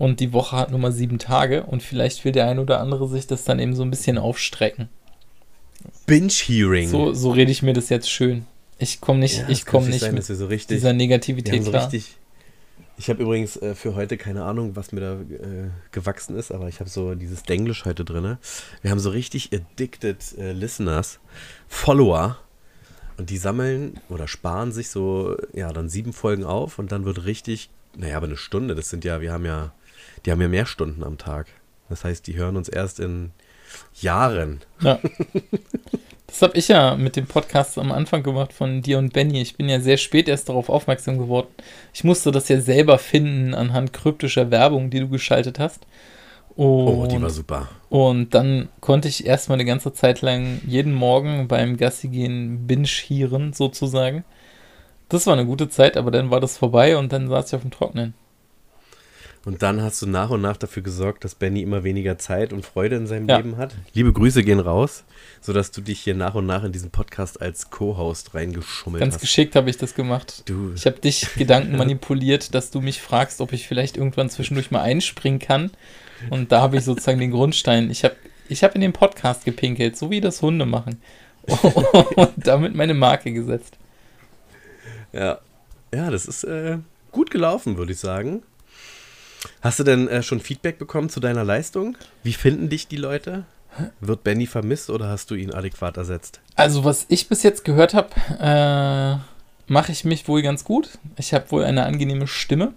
[0.00, 3.06] Und die Woche hat nur mal sieben Tage und vielleicht will der ein oder andere
[3.06, 4.88] sich das dann eben so ein bisschen aufstrecken.
[6.06, 6.88] Binge-Hearing.
[6.88, 8.46] So, so rede ich mir das jetzt schön.
[8.78, 11.82] Ich komme nicht, Ja, ich komme nicht sein, mit so richtig, dieser Negativität so klar.
[11.82, 12.16] richtig.
[12.96, 16.68] Ich habe übrigens äh, für heute keine Ahnung, was mir da äh, gewachsen ist, aber
[16.68, 18.38] ich habe so dieses Denglisch heute drin.
[18.80, 21.18] Wir haben so richtig addicted äh, Listeners,
[21.68, 22.38] Follower.
[23.20, 27.26] Und die sammeln oder sparen sich so, ja, dann sieben Folgen auf und dann wird
[27.26, 29.74] richtig, naja, aber eine Stunde, das sind ja, wir haben ja,
[30.24, 31.48] die haben ja mehr Stunden am Tag.
[31.90, 33.32] Das heißt, die hören uns erst in
[34.00, 34.60] Jahren.
[34.80, 34.98] Ja.
[36.26, 39.42] Das habe ich ja mit dem Podcast am Anfang gemacht von dir und Benny.
[39.42, 41.48] Ich bin ja sehr spät erst darauf aufmerksam geworden.
[41.92, 45.84] Ich musste das ja selber finden anhand kryptischer Werbung, die du geschaltet hast.
[46.56, 47.68] Und, Oh, die war super.
[47.88, 53.52] und dann konnte ich erstmal eine ganze Zeit lang jeden Morgen beim Gassi gehen binge-hieren
[53.52, 54.24] sozusagen.
[55.08, 57.62] Das war eine gute Zeit, aber dann war das vorbei und dann saß ich auf
[57.62, 58.14] dem Trocknen.
[59.46, 62.66] Und dann hast du nach und nach dafür gesorgt, dass Benny immer weniger Zeit und
[62.66, 63.38] Freude in seinem Ja.
[63.38, 63.74] Leben hat.
[63.94, 65.04] Liebe Grüße gehen raus,
[65.40, 69.20] sodass du dich hier nach und nach in diesen Podcast als Co-Host reingeschummelt Ganz hast.
[69.22, 70.42] geschickt habe ich das gemacht.
[70.44, 74.70] Du, Ich habe dich Gedanken manipuliert, dass du mich fragst, ob ich vielleicht irgendwann zwischendurch
[74.70, 75.70] mal einspringen kann.
[76.28, 77.90] Und da habe ich sozusagen den Grundstein.
[77.90, 78.16] Ich habe
[78.48, 81.00] ich hab in den Podcast gepinkelt, so wie das Hunde machen.
[82.16, 83.76] Und damit meine Marke gesetzt.
[85.12, 85.38] ja.
[85.94, 86.78] ja, das ist äh,
[87.12, 88.42] gut gelaufen, würde ich sagen.
[89.62, 91.96] Hast du denn äh, schon Feedback bekommen zu deiner Leistung?
[92.22, 93.44] Wie finden dich die Leute?
[94.00, 96.40] Wird Benny vermisst oder hast du ihn adäquat ersetzt?
[96.56, 100.98] Also, was ich bis jetzt gehört habe, äh, mache ich mich wohl ganz gut.
[101.16, 102.74] Ich habe wohl eine angenehme Stimme.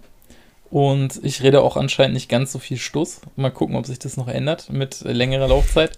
[0.74, 3.20] Und ich rede auch anscheinend nicht ganz so viel Stoß.
[3.36, 5.92] Mal gucken, ob sich das noch ändert mit längerer Laufzeit.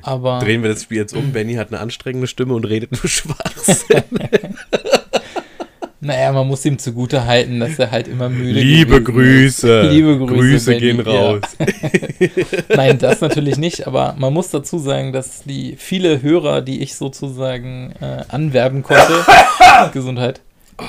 [0.00, 0.38] Aber.
[0.38, 1.32] Drehen wir das Spiel jetzt um.
[1.32, 4.04] Benny hat eine anstrengende Stimme und redet nur Schwachsinn.
[5.98, 9.60] Naja, man muss ihm zugute halten, dass er halt immer müde Liebe gewesen ist.
[9.62, 9.82] Grüße.
[9.90, 11.40] Liebe Grüße, Grüße Benny, gehen raus.
[12.68, 16.94] Nein, das natürlich nicht, aber man muss dazu sagen, dass die viele Hörer, die ich
[16.94, 19.24] sozusagen äh, anwerben konnte,
[19.92, 20.42] Gesundheit,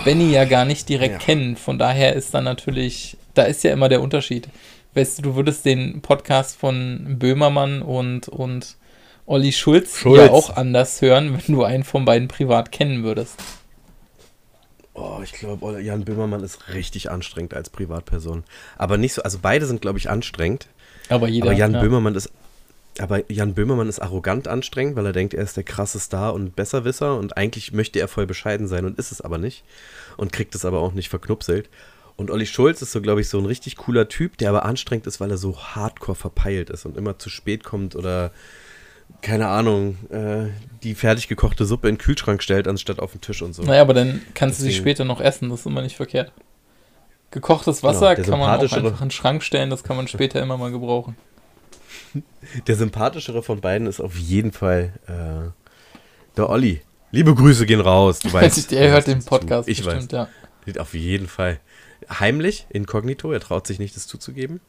[0.03, 1.19] Benny ja gar nicht direkt Ja.
[1.19, 1.55] kennen.
[1.55, 4.49] Von daher ist dann natürlich, da ist ja immer der Unterschied.
[4.93, 8.77] Weißt du, du würdest den Podcast von Böhmermann und, und
[9.25, 10.25] Olli Schulz, Schulz.
[10.25, 13.35] ja auch anders hören, wenn du einen von beiden privat kennen würdest.
[14.93, 18.43] Oh, ich glaube, Jan Böhmermann ist richtig anstrengend als Privatperson.
[18.77, 20.67] Aber nicht so, also beide sind, glaube ich, anstrengend.
[21.09, 21.47] Aber jeder.
[21.47, 21.81] aber Jan ja.
[21.81, 22.31] Böhmermann ist.
[22.99, 26.55] Aber Jan Böhmermann ist arrogant anstrengend, weil er denkt, er ist der krasse Star und
[26.55, 29.63] Besserwisser und eigentlich möchte er voll bescheiden sein und ist es aber nicht.
[30.15, 31.69] Und kriegt es aber auch nicht verknupselt.
[32.17, 35.05] Und Olli Schulz ist so, glaube ich, so ein richtig cooler Typ, der aber anstrengend
[35.07, 38.31] ist, weil er so hardcore verpeilt ist und immer zu spät kommt oder,
[39.21, 40.47] keine Ahnung, äh,
[40.83, 43.61] die fertig gekochte Suppe in den Kühlschrank stellt, anstatt auf den Tisch und so.
[43.63, 46.31] Naja, aber dann kannst du sie Deswegen- später noch essen, das ist immer nicht verkehrt.
[47.29, 50.41] Gekochtes Wasser Genau, kann man auch einfach in den Schrank stellen, das kann man später
[50.41, 51.15] immer mal gebrauchen.
[52.67, 55.51] Der sympathischere von beiden ist auf jeden Fall äh,
[56.37, 56.81] der Olli.
[57.11, 58.19] Liebe Grüße gehen raus.
[58.19, 59.23] Du weißt, Der hört den.
[59.23, 60.29] Podcast Ich bestimmt, ja.
[60.65, 60.77] weiß.
[60.77, 61.59] Auf jeden Fall.
[62.09, 64.61] Heimlich, inkognito, er traut sich nicht, das zuzugeben,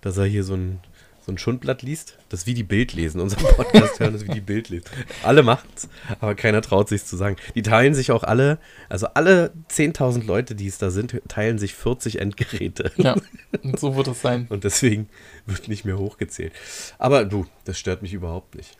[0.00, 0.80] dass er hier so ein,
[1.24, 2.18] so ein Schundblatt liest.
[2.28, 3.20] Das ist wie die Bild lesen.
[3.20, 4.84] Unser Podcast hören ist wie die Bild lesen.
[5.22, 5.88] Alle machen's,
[6.20, 7.36] aber keiner traut sich zu sagen.
[7.54, 11.74] Die teilen sich auch alle, also alle 10.000 Leute, die es da sind, teilen sich
[11.74, 12.92] 40 Endgeräte.
[12.96, 13.16] Ja,
[13.62, 14.46] und so wird es sein.
[14.50, 15.08] Und deswegen
[15.46, 16.52] wird nicht mehr hochgezählt.
[16.98, 18.76] Aber du, das stört mich überhaupt nicht.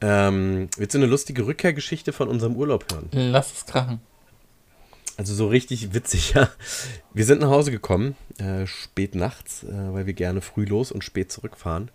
[0.00, 3.08] Ähm, willst du eine lustige Rückkehrgeschichte von unserem Urlaub hören?
[3.12, 4.00] Lass es krachen.
[5.18, 6.48] Also so richtig witzig, ja.
[7.12, 11.04] Wir sind nach Hause gekommen, äh, spät nachts, äh, weil wir gerne früh los und
[11.04, 11.90] spät zurückfahren.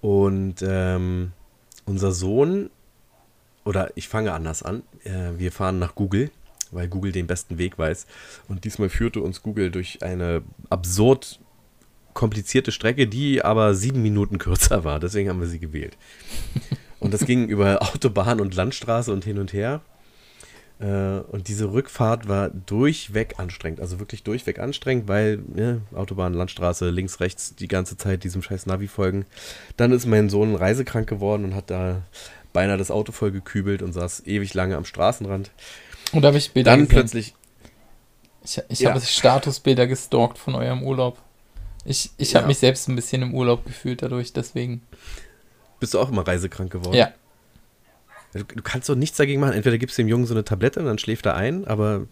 [0.00, 1.32] Und ähm,
[1.84, 2.70] unser Sohn,
[3.64, 6.30] oder ich fange anders an, äh, wir fahren nach Google,
[6.70, 8.06] weil Google den besten Weg weiß.
[8.46, 11.40] Und diesmal führte uns Google durch eine absurd
[12.14, 15.00] komplizierte Strecke, die aber sieben Minuten kürzer war.
[15.00, 15.96] Deswegen haben wir sie gewählt.
[17.00, 19.80] Und das ging über Autobahn und Landstraße und hin und her.
[20.80, 26.90] Äh, Und diese Rückfahrt war durchweg anstrengend, also wirklich durchweg anstrengend, weil ne, Autobahn, Landstraße,
[26.90, 29.26] links, rechts die ganze Zeit diesem scheiß Navi folgen.
[29.76, 32.02] Dann ist mein Sohn reisekrank geworden und hat da
[32.52, 35.50] beinahe das Auto voll gekübelt und saß ewig lange am Straßenrand.
[36.12, 36.88] Und da habe ich Bilder Dann gesehen.
[36.94, 37.34] plötzlich,
[38.44, 38.90] Ich, ich Ja.
[38.90, 41.18] habe Statusbilder gestalkt von eurem Urlaub.
[41.84, 42.46] Ich, ich habe Ja.
[42.48, 44.82] mich selbst ein bisschen im Urlaub gefühlt dadurch, deswegen.
[45.80, 46.96] bist du auch immer reisekrank geworden.
[46.96, 47.12] Ja,
[48.34, 49.54] Du, du kannst doch nichts dagegen machen.
[49.54, 52.06] Entweder gibst du dem Jungen so eine Tablette und dann schläft er ein, aber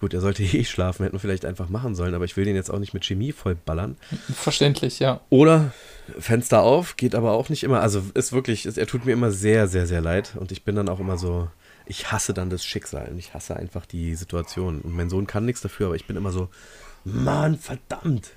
[0.00, 2.56] gut, er sollte eh schlafen, hätten wir vielleicht einfach machen sollen, aber ich will den
[2.56, 3.96] jetzt auch nicht mit Chemie vollballern.
[4.34, 5.20] verständlich, ja.
[5.30, 5.72] Oder
[6.18, 7.80] Fenster auf, geht aber auch nicht immer.
[7.80, 10.32] Also ist wirklich, ist, er tut mir immer sehr, sehr, sehr leid.
[10.36, 11.48] Und ich bin dann auch immer so,
[11.86, 14.80] ich hasse dann das Schicksal und ich hasse einfach die Situation.
[14.80, 16.48] Und mein Sohn kann nichts dafür, aber ich bin immer so,
[17.04, 18.30] Mann, verdammt.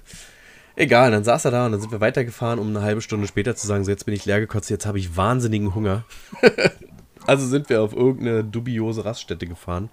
[0.75, 3.55] Egal, dann saß er da und dann sind wir weitergefahren, um eine halbe Stunde später
[3.55, 6.05] zu sagen, so jetzt bin ich leer gekotzt, jetzt habe ich wahnsinnigen Hunger.
[7.27, 9.89] also sind wir auf irgendeine dubiose Raststätte gefahren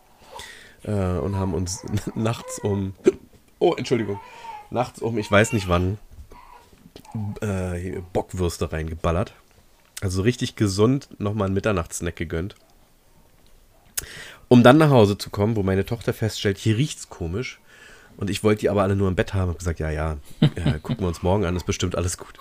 [0.85, 2.95] äh, und haben uns nachts um,
[3.59, 4.21] oh Entschuldigung,
[4.71, 5.99] nachts um, ich weiß nicht wann,
[7.41, 9.35] äh, Bockwürste reingeballert.
[10.01, 12.55] Also richtig gesund nochmal einen Mitternachtssnack gegönnt.
[14.47, 17.61] Um dann nach Hause zu kommen, wo meine Tochter feststellt, hier riecht's komisch.
[18.17, 19.49] Und ich wollte die aber alle nur im Bett haben.
[19.49, 22.39] Habe gesagt, ja, ja, ja, gucken wir uns morgen an, ist bestimmt alles gut.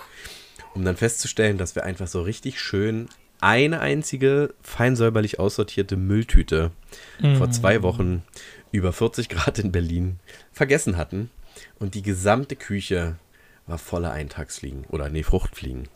[0.73, 3.09] Um dann festzustellen, dass wir einfach so richtig schön
[3.41, 6.71] eine einzige fein säuberlich aussortierte Mülltüte
[7.19, 7.35] mm.
[7.35, 8.23] vor zwei Wochen
[8.71, 10.19] über 40 Grad in Berlin
[10.51, 11.29] vergessen hatten.
[11.79, 13.17] Und die gesamte Küche
[13.65, 15.87] war voller Eintagsfliegen oder nee, Fruchtfliegen.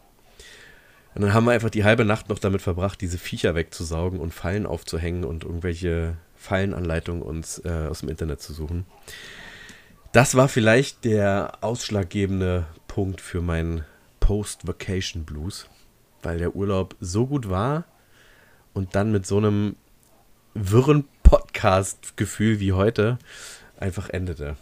[1.13, 4.33] Und dann haben wir einfach die halbe Nacht noch damit verbracht, diese Viecher wegzusaugen und
[4.33, 8.85] Fallen aufzuhängen und irgendwelche Fallenanleitungen uns äh, aus dem Internet zu suchen.
[10.13, 13.85] Das war vielleicht der ausschlaggebende Punkt für meinen
[14.19, 15.67] Post-Vacation Blues,
[16.23, 17.85] weil der Urlaub so gut war
[18.73, 19.75] und dann mit so einem
[20.53, 23.17] wirren Podcast-Gefühl wie heute
[23.79, 24.57] einfach endete.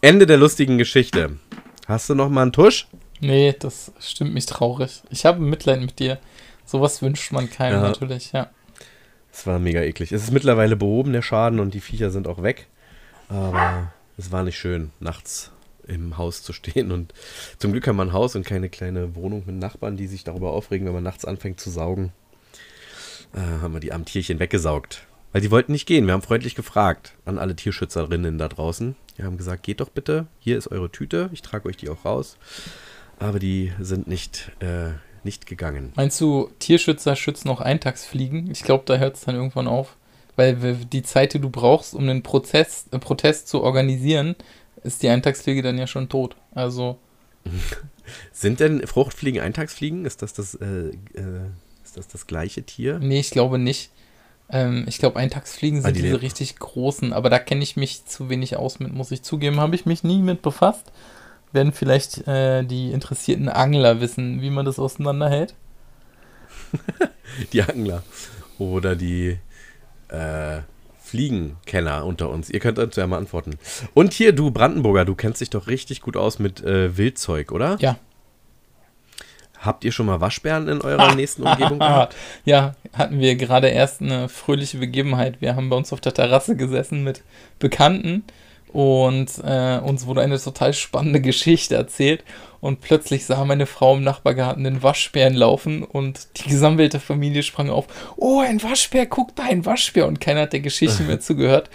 [0.00, 1.38] Ende der lustigen Geschichte.
[1.86, 2.88] Hast du noch mal einen Tusch?
[3.20, 5.02] Nee, das stimmt mich traurig.
[5.10, 6.18] Ich habe Mitleid mit dir.
[6.64, 7.88] Sowas wünscht man keinem ja.
[7.88, 8.50] natürlich, ja.
[9.32, 10.12] Es war mega eklig.
[10.12, 12.66] Es ist mittlerweile behoben, der Schaden, und die Viecher sind auch weg.
[13.28, 15.51] Aber es war nicht schön, nachts
[15.86, 16.92] im Haus zu stehen.
[16.92, 17.12] Und
[17.58, 20.52] zum Glück haben wir ein Haus und keine kleine Wohnung mit Nachbarn, die sich darüber
[20.52, 22.12] aufregen, wenn man nachts anfängt zu saugen.
[23.34, 25.06] Äh, haben wir die armen Tierchen weggesaugt.
[25.32, 26.06] Weil die wollten nicht gehen.
[26.06, 28.94] Wir haben freundlich gefragt an alle Tierschützerinnen da draußen.
[29.16, 32.04] Wir haben gesagt, geht doch bitte, hier ist eure Tüte, ich trage euch die auch
[32.04, 32.36] raus.
[33.18, 34.90] Aber die sind nicht, äh,
[35.22, 35.92] nicht gegangen.
[35.96, 38.50] Meinst du, Tierschützer schützen auch Eintagsfliegen?
[38.50, 39.96] Ich glaube, da hört es dann irgendwann auf.
[40.34, 44.34] Weil die Zeit, die du brauchst, um den Prozess, äh, Protest zu organisieren,
[44.82, 46.36] ist die Eintagsfliege dann ja schon tot.
[46.52, 46.98] Also.
[48.32, 50.04] Sind denn Fruchtfliegen Eintagsfliegen?
[50.04, 51.46] Ist das das, äh, äh,
[51.84, 52.98] ist das, das gleiche Tier?
[52.98, 53.90] Nee, ich glaube nicht.
[54.50, 56.24] Ähm, ich glaube, Eintagsfliegen ah, sind die diese leben.
[56.24, 59.60] richtig großen, aber da kenne ich mich zu wenig aus mit, muss ich zugeben.
[59.60, 60.92] Habe ich mich nie mit befasst.
[61.52, 65.54] Werden vielleicht äh, die interessierten Angler wissen, wie man das auseinanderhält?
[67.52, 68.02] die Angler.
[68.58, 69.38] Oder die
[70.08, 70.60] äh,
[71.12, 72.48] Fliegenkenner unter uns.
[72.48, 73.58] Ihr könnt uns ja mal antworten.
[73.92, 77.76] Und hier, du Brandenburger, du kennst dich doch richtig gut aus mit äh, Wildzeug, oder?
[77.80, 77.98] Ja.
[79.58, 82.16] Habt ihr schon mal Waschbären in eurer nächsten Umgebung gehabt?
[82.46, 85.42] Ja, hatten wir gerade erst eine fröhliche Begebenheit.
[85.42, 87.22] Wir haben bei uns auf der Terrasse gesessen mit
[87.58, 88.24] Bekannten
[88.72, 92.24] und äh, uns wurde eine total spannende Geschichte erzählt.
[92.60, 97.70] Und plötzlich sah meine Frau im Nachbargarten den Waschbären laufen und die gesammelte Familie sprang
[97.70, 97.86] auf.
[98.16, 100.06] Oh, ein Waschbär, guck da, ein Waschbär.
[100.06, 101.70] Und keiner hat der Geschichte mehr zugehört.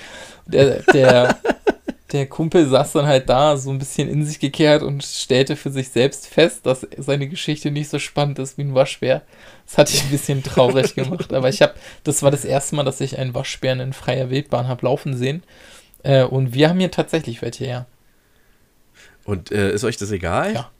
[0.45, 1.37] Der, der,
[2.13, 5.71] der Kumpel saß dann halt da, so ein bisschen in sich gekehrt und stellte für
[5.71, 9.23] sich selbst fest, dass seine Geschichte nicht so spannend ist wie ein Waschbär.
[9.65, 11.33] Das hat ich ein bisschen traurig gemacht.
[11.33, 11.73] Aber ich habe,
[12.05, 15.43] das war das erste Mal, dass ich einen Waschbären in freier Wildbahn habe laufen sehen.
[16.07, 17.85] Äh, und wir haben hier tatsächlich welche, ja.
[19.25, 20.53] Und äh, ist euch das egal?
[20.53, 20.71] Ja.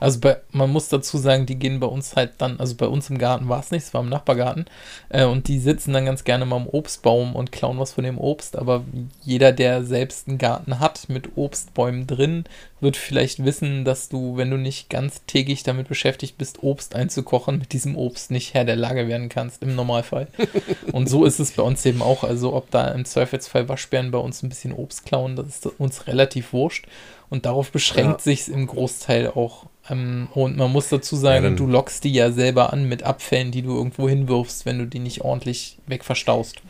[0.00, 3.10] Also bei, man muss dazu sagen, die gehen bei uns halt dann, also bei uns
[3.10, 4.66] im Garten war es nicht, es war im Nachbargarten.
[5.08, 8.18] Äh, und die sitzen dann ganz gerne mal am Obstbaum und klauen was von dem
[8.18, 8.56] Obst.
[8.56, 8.84] Aber
[9.22, 12.44] jeder, der selbst einen Garten hat mit Obstbäumen drin,
[12.80, 17.58] wird vielleicht wissen, dass du, wenn du nicht ganz täglich damit beschäftigt bist, Obst einzukochen,
[17.58, 20.28] mit diesem Obst nicht Herr der Lage werden kannst, im Normalfall.
[20.92, 22.24] und so ist es bei uns eben auch.
[22.24, 26.06] Also ob da im Zweifelsfall Waschbären bei uns ein bisschen Obst klauen, das ist uns
[26.06, 26.86] relativ wurscht.
[27.30, 28.24] Und darauf beschränkt ja.
[28.24, 32.30] sich im Großteil auch ähm, und man muss dazu sagen, ja, du lockst die ja
[32.32, 36.62] selber an mit Abfällen, die du irgendwo hinwirfst, wenn du die nicht ordentlich wegverstaust.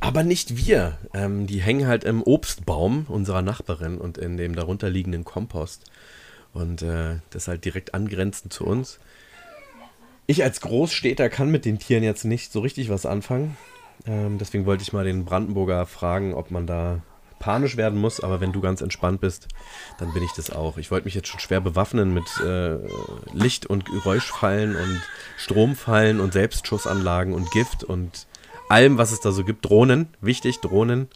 [0.00, 0.98] Aber nicht wir.
[1.14, 5.84] Ähm, die hängen halt im Obstbaum unserer Nachbarin und in dem darunterliegenden Kompost.
[6.52, 8.98] Und äh, das ist halt direkt angrenzend zu uns.
[10.26, 13.56] Ich als Großstädter kann mit den Tieren jetzt nicht so richtig was anfangen.
[14.06, 17.00] Ähm, deswegen wollte ich mal den Brandenburger fragen, ob man da
[17.42, 19.48] panisch werden muss, aber wenn du ganz entspannt bist,
[19.98, 20.78] dann bin ich das auch.
[20.78, 22.78] Ich wollte mich jetzt schon schwer bewaffnen mit äh,
[23.34, 25.02] Licht- und Geräuschfallen und
[25.36, 28.28] Stromfallen und Selbstschussanlagen und Gift und
[28.68, 29.64] allem, was es da so gibt.
[29.64, 31.08] Drohnen, wichtig, Drohnen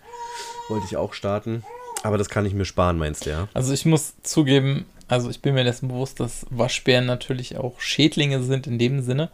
[0.68, 1.62] wollte ich auch starten.
[2.02, 3.48] Aber das kann ich mir sparen, meinst du, ja?
[3.54, 8.42] Also ich muss zugeben, also ich bin mir dessen bewusst, dass Waschbären natürlich auch Schädlinge
[8.42, 9.30] sind in dem Sinne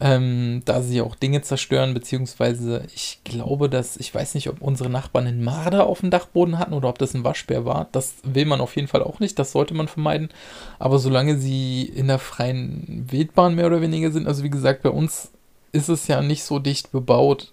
[0.00, 4.90] ähm, da sie auch Dinge zerstören, beziehungsweise ich glaube, dass, ich weiß nicht, ob unsere
[4.90, 7.88] Nachbarn einen Marder auf dem Dachboden hatten oder ob das ein Waschbär war.
[7.92, 10.30] Das will man auf jeden Fall auch nicht, das sollte man vermeiden.
[10.78, 14.90] Aber solange sie in der freien Wildbahn mehr oder weniger sind, also wie gesagt, bei
[14.90, 15.30] uns
[15.72, 17.52] ist es ja nicht so dicht bebaut,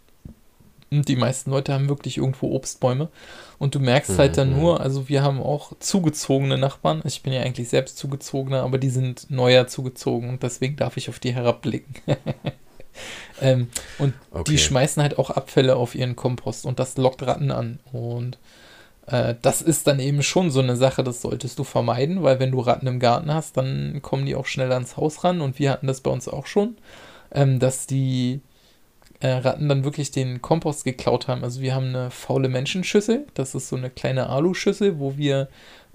[0.92, 3.10] die meisten Leute haben wirklich irgendwo Obstbäume.
[3.58, 7.02] Und du merkst halt dann nur, also wir haben auch zugezogene Nachbarn.
[7.06, 11.10] Ich bin ja eigentlich selbst zugezogener, aber die sind neuer zugezogen und deswegen darf ich
[11.10, 11.96] auf die herabblicken.
[13.42, 14.52] ähm, und Okay.
[14.52, 17.80] die schmeißen halt auch Abfälle auf ihren Kompost und das lockt Ratten an.
[17.92, 18.38] Und
[19.08, 22.52] äh, das ist dann eben schon so eine Sache, das solltest du vermeiden, weil wenn
[22.52, 25.72] du Ratten im Garten hast, dann kommen die auch schnell ans Haus ran und wir
[25.72, 26.78] hatten das bei uns auch schon,
[27.34, 28.42] ähm, dass die
[29.22, 31.44] äh, Ratten dann wirklich den Kompost geklaut haben.
[31.44, 35.48] Also wir haben eine faule Menschenschüssel, das ist so eine kleine Aluschüssel, wo wir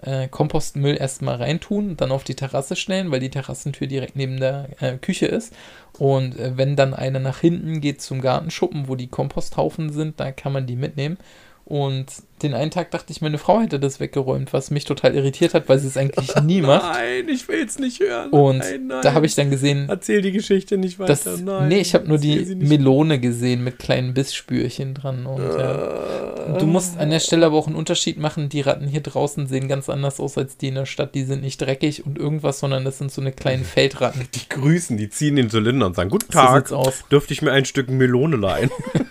[0.03, 4.69] äh, Kompostmüll erstmal reintun, dann auf die Terrasse stellen, weil die Terrassentür direkt neben der
[4.81, 5.55] äh, Küche ist.
[5.99, 10.33] Und äh, wenn dann eine nach hinten geht zum Gartenschuppen, wo die Komposthaufen sind, da
[10.33, 11.19] kann man die mitnehmen.
[11.69, 12.07] Und
[12.43, 15.69] den einen Tag dachte ich, meine Frau hätte das weggeräumt, was mich total irritiert hat,
[15.69, 16.85] weil sie es eigentlich nie macht.
[16.95, 18.31] Nein, ich will es nicht hören.
[18.31, 19.01] Und nein, nein.
[19.03, 21.09] da habe ich dann gesehen, Erzähl die Geschichte nicht weiter.
[21.25, 22.55] das, nein, nee, ich habe nur die.
[22.55, 25.27] Melone gesehen mit kleinen Bissspürchen dran.
[25.27, 26.55] Und, ja.
[26.57, 28.49] Du musst an der Stelle aber auch einen Unterschied machen.
[28.49, 31.17] Die Ratten hier draußen sehen ganz anders aus als die in der Stadt.
[31.17, 34.29] Die sind nicht dreckig und irgendwas, sondern das sind so eine kleinen Feldratten.
[34.35, 37.03] Die grüßen, die ziehen den Zylinder und sagen, guten So Tag, aus.
[37.11, 38.71] dürfte ich mir ein Stück Melone leihen?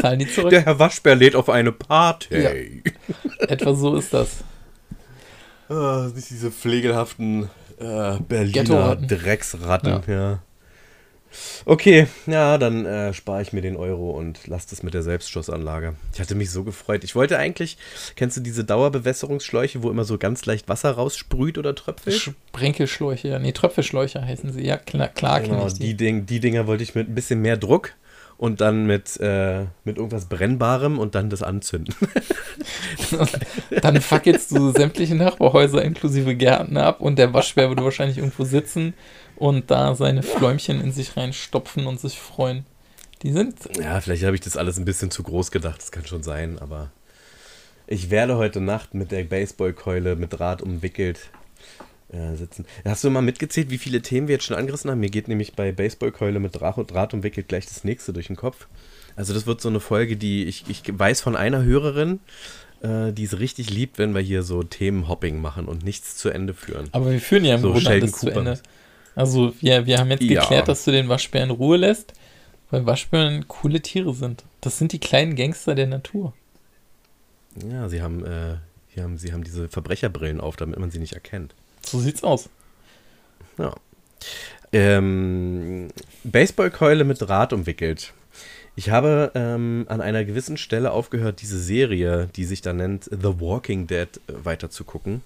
[0.00, 0.50] Zahlen die zurück.
[0.50, 2.38] Der Herr Waschbär lädt auf eine Party.
[2.40, 2.50] Ja.
[3.46, 4.44] Etwa so ist das.
[5.68, 8.96] Ah, nicht diese pflegelhaften äh, Berliner.
[8.96, 10.40] Drecksratten, ja.
[11.64, 15.94] Okay, ja, dann äh, spare ich mir den Euro und lasse das mit der Selbstschussanlage.
[16.12, 17.04] Ich hatte mich so gefreut.
[17.04, 17.78] Ich wollte eigentlich,
[18.16, 22.16] kennst du diese Dauerbewässerungsschläuche, wo immer so ganz leicht Wasser raussprüht oder tröpfelt?
[22.16, 24.66] Sprenkelschläuche, ja, nee, Tröpfelschläuche heißen sie.
[24.66, 25.96] Ja, klar, klar Genau, die, die.
[25.96, 27.92] Ding, die Dinger wollte ich mit ein bisschen mehr Druck
[28.40, 31.94] und dann mit, äh, mit irgendwas Brennbarem und dann das anzünden.
[33.82, 38.94] Dann fackelst du sämtliche Nachbarhäuser inklusive Gärten ab und der Waschbär würde wahrscheinlich irgendwo sitzen
[39.36, 42.64] und da seine Fläumchen in sich reinstopfen und sich freuen.
[43.22, 46.06] Die sind Ja, vielleicht habe ich das alles ein bisschen zu groß gedacht, das kann
[46.06, 46.90] schon sein, aber
[47.86, 51.28] ich werde heute Nacht mit der Baseballkeule mit Draht umwickelt
[52.12, 52.66] äh, sitzen.
[52.84, 55.00] Hast du mal mitgezählt, wie viele Themen wir jetzt schon angerissen haben?
[55.00, 58.66] Mir geht nämlich bei Baseballkeule mit Draht, Draht umwickelt gleich das nächste durch den Kopf.
[59.16, 62.20] Also das wird so eine Folge, die ich, ich weiß von einer Hörerin,
[62.82, 66.54] äh, die es richtig liebt, wenn wir hier so Themenhopping machen und nichts zu Ende
[66.54, 66.88] führen.
[66.92, 68.30] Aber wir führen ja im So Grunde alles zu.
[68.30, 68.58] Ende.
[69.14, 70.40] Also wir, wir haben jetzt Ja.
[70.40, 72.14] geklärt, dass du den Waschbär in Ruhe lässt,
[72.70, 74.44] weil Waschbären coole Tiere sind.
[74.60, 76.32] Das sind die kleinen Gangster der Natur.
[77.70, 78.56] Ja, sie haben, äh,
[78.94, 81.54] sie haben, sie haben diese Verbrecherbrillen auf, damit man sie nicht erkennt.
[81.84, 82.48] So sieht's aus.
[83.58, 83.74] Ja.
[84.72, 85.88] Ähm,
[86.24, 88.12] Baseballkeule mit Draht umwickelt.
[88.76, 93.40] Ich habe ähm, an einer gewissen Stelle aufgehört, diese Serie, die sich da nennt The
[93.40, 95.22] Walking Dead, äh, weiter zu gucken.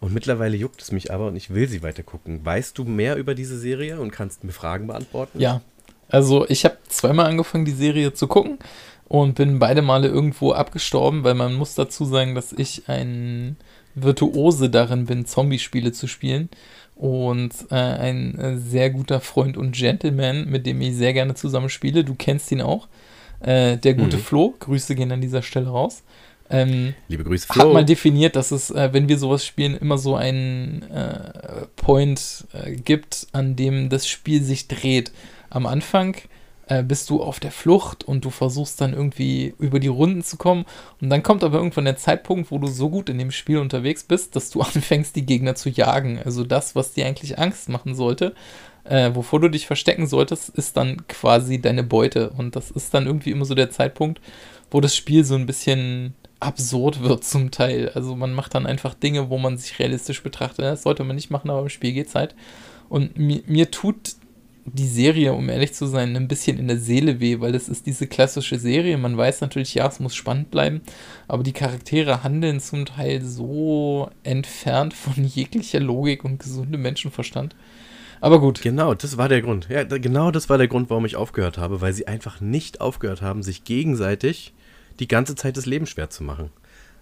[0.00, 2.44] Und mittlerweile juckt es mich aber und ich will sie weiter gucken.
[2.44, 5.38] Weißt du mehr über diese Serie und kannst mir Fragen beantworten?
[5.38, 5.60] Ja,
[6.08, 8.58] also ich habe zweimal angefangen, die Serie zu gucken
[9.08, 13.56] und bin beide Male irgendwo abgestorben, weil man muss dazu sagen, dass ich ein
[14.02, 16.48] Virtuose darin bin, Zombie-Spiele zu spielen
[16.96, 21.68] und äh, ein äh, sehr guter Freund und Gentleman, mit dem ich sehr gerne zusammen
[21.70, 22.04] spiele.
[22.04, 22.88] Du kennst ihn auch.
[23.40, 24.20] Äh, der gute Mhm.
[24.20, 26.02] Flo, Grüße gehen an dieser Stelle raus.
[26.50, 27.72] Ähm, Liebe Grüße, hat Flo.
[27.72, 32.72] mal definiert, dass es, äh, wenn wir sowas spielen, immer so einen äh, Point äh,
[32.72, 35.12] gibt, an dem das Spiel sich dreht.
[35.48, 36.16] Am Anfang
[36.70, 40.36] äh, bist du auf der Flucht und du versuchst dann irgendwie über die Runden zu
[40.36, 40.64] kommen.
[41.00, 44.04] Und dann kommt aber irgendwann der Zeitpunkt, wo du so gut in dem Spiel unterwegs
[44.04, 46.20] bist, dass du anfängst, die Gegner zu jagen.
[46.24, 48.34] Also das, was dir eigentlich Angst machen sollte,
[48.84, 52.30] äh, wovor du dich verstecken solltest, ist dann quasi deine Beute.
[52.30, 54.20] Und das ist dann irgendwie immer so der Zeitpunkt,
[54.70, 57.90] wo das Spiel so ein bisschen absurd wird zum Teil.
[57.96, 60.66] Also man macht dann einfach Dinge, wo man sich realistisch betrachtet.
[60.66, 62.36] Das sollte man nicht machen, aber im Spiel geht's halt.
[62.88, 64.14] Und mir, mir tut
[64.64, 67.86] die Serie, um ehrlich zu sein, ein bisschen in der Seele weh, weil es ist
[67.86, 68.98] diese klassische Serie.
[68.98, 70.82] Man weiß natürlich, ja, es muss spannend bleiben,
[71.28, 77.54] aber die Charaktere handeln zum Teil so entfernt von jeglicher Logik und gesundem Menschenverstand.
[78.20, 78.60] Aber gut.
[78.60, 79.68] Genau, das war der Grund.
[79.70, 83.22] Ja, genau das war der Grund, warum ich aufgehört habe, weil sie einfach nicht aufgehört
[83.22, 84.52] haben, sich gegenseitig
[84.98, 86.50] die ganze Zeit das Leben schwer zu machen.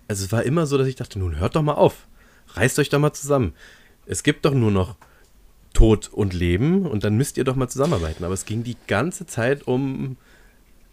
[0.06, 2.06] Also es war immer so, dass ich dachte, nun hört doch mal auf.
[2.54, 3.52] Reißt euch doch mal zusammen.
[4.06, 4.96] Es gibt doch nur noch
[5.78, 8.24] Tod und Leben und dann müsst ihr doch mal zusammenarbeiten.
[8.24, 10.16] Aber es ging die ganze Zeit um,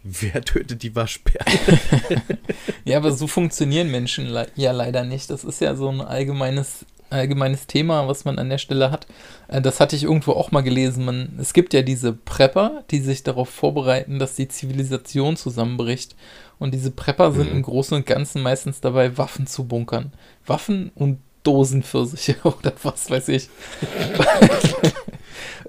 [0.04, 1.44] wer tötet die Waschbären?
[2.84, 5.28] Ja, aber so funktionieren Menschen le ja leider nicht.
[5.28, 9.08] Das ist ja so ein allgemeines, allgemeines Thema, was man an der Stelle hat.
[9.48, 11.04] Äh, das hatte ich irgendwo auch mal gelesen.
[11.04, 16.14] Man, es gibt ja diese Prepper, die sich darauf vorbereiten, dass die Zivilisation zusammenbricht.
[16.60, 20.12] Und diese Prepper sind im Großen und Ganzen meistens dabei, Waffen zu bunkern.
[20.46, 23.48] Waffen und Dosenpfirsiche oder was weiß ich.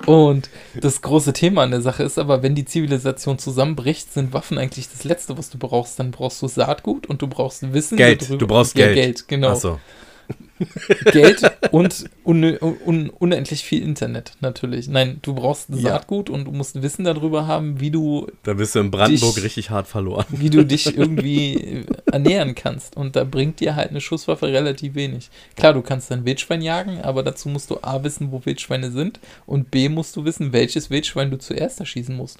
[0.06, 0.50] Und
[0.80, 4.88] das große Thema an der Sache ist aber, wenn die Zivilisation zusammenbricht, sind Waffen eigentlich
[4.90, 6.00] das Letzte, was du brauchst.
[6.00, 7.98] Dann brauchst du Saatgut und du brauchst Wissen.
[7.98, 8.96] Geld, darüber- du brauchst ja, Geld.
[8.96, 9.50] Geld, genau.
[9.50, 9.80] Ach so.
[11.12, 11.42] Geld
[11.72, 12.44] und un
[12.86, 14.88] un unendlich viel Internet, natürlich.
[14.88, 18.80] Nein, du brauchst Saatgut und du musst Wissen darüber haben, wie du, Da bist du
[18.80, 20.26] in Brandenburg Dich- richtig hart verloren.
[20.30, 22.98] wie du dich irgendwie äh, ernähren kannst.
[22.98, 25.30] Und da bringt dir halt eine Schusswaffe relativ wenig.
[25.56, 29.20] Klar, du kannst dann Wildschwein jagen, aber dazu musst du A wissen, wo Wildschweine sind
[29.46, 32.40] und B musst du wissen, welches Wildschwein du zuerst erschießen musst.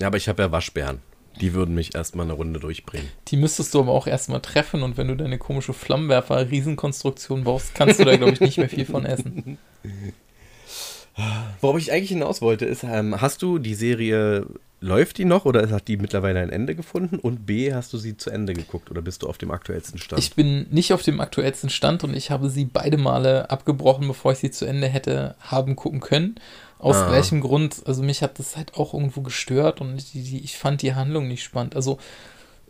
[0.00, 0.98] Ja, aber ich habe ja Waschbären.
[1.40, 3.08] Die würden mich erstmal eine Runde durchbringen.
[3.28, 8.00] Die müsstest du aber auch erstmal treffen und wenn du deine komische Flammenwerfer-Riesenkonstruktion baust, kannst
[8.00, 9.58] du da, glaube ich, nicht mehr viel von essen.
[11.60, 14.46] Worauf ich eigentlich hinaus wollte, ist, ähm, hast du die Serie,
[14.80, 17.18] läuft die noch oder hat die mittlerweile ein Ende gefunden?
[17.18, 20.22] Und B, hast du sie zu Ende geguckt oder bist du auf dem aktuellsten Stand?
[20.22, 24.32] Ich bin nicht auf dem aktuellsten Stand und ich habe sie beide Male abgebrochen, bevor
[24.32, 26.36] ich sie zu Ende hätte haben gucken können.
[26.78, 27.08] Aus Ah.
[27.08, 30.82] gleichem Grund, also mich hat das halt auch irgendwo gestört und die, die, ich fand
[30.82, 31.74] die Handlung nicht spannend.
[31.76, 31.98] Also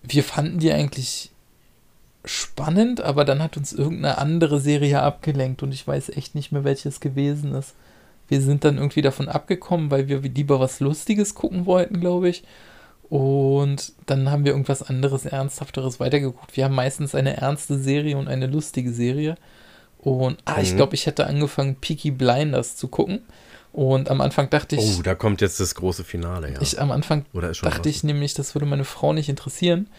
[0.03, 1.31] wir fanden die eigentlich
[2.25, 6.65] spannend, aber dann hat uns irgendeine andere Serie abgelenkt und ich weiß echt nicht mehr,
[6.65, 7.75] welches gewesen ist.
[8.29, 12.43] Wir sind dann irgendwie davon abgekommen, weil wir lieber was Lustiges gucken wollten, glaube ich.
[13.09, 16.57] Und dann haben wir irgendwas anderes, Ernsthafteres weitergeguckt.
[16.57, 19.37] Wir haben meistens eine ernste Serie und eine lustige Serie.
[19.99, 20.77] Und ah, ich Mhm.
[20.77, 23.21] glaube, ich hätte angefangen, Peaky Blinders zu gucken.
[23.77, 26.62] Und am Anfang dachte ich, oh, da kommt jetzt das große Finale, ja.
[26.62, 29.91] ich am Anfang dachte ich nämlich, das würde meine Frau nicht interessieren.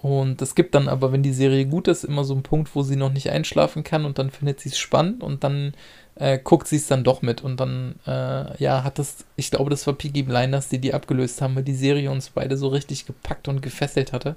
[0.00, 2.82] Und es gibt dann aber, wenn die Serie gut ist, immer so einen Punkt, wo
[2.82, 5.74] sie noch nicht einschlafen kann und dann findet sie es spannend und dann
[6.14, 7.42] äh, guckt sie es dann doch mit.
[7.42, 11.42] Und dann, äh, ja, hat das, ich glaube, das war Peaky Blinders, die die abgelöst
[11.42, 14.36] haben, weil die Serie uns beide so richtig gepackt und gefesselt hatte.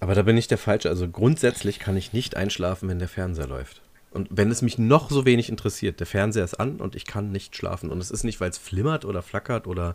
[0.00, 0.90] Aber da bin ich der Falsche.
[0.90, 3.80] Also grundsätzlich kann ich nicht einschlafen, wenn der Fernseher läuft.
[4.16, 7.30] Und wenn es mich noch so wenig interessiert, der Fernseher ist an und ich kann
[7.30, 7.90] nicht schlafen.
[7.90, 9.94] Und es ist nicht, weil es flimmert oder flackert oder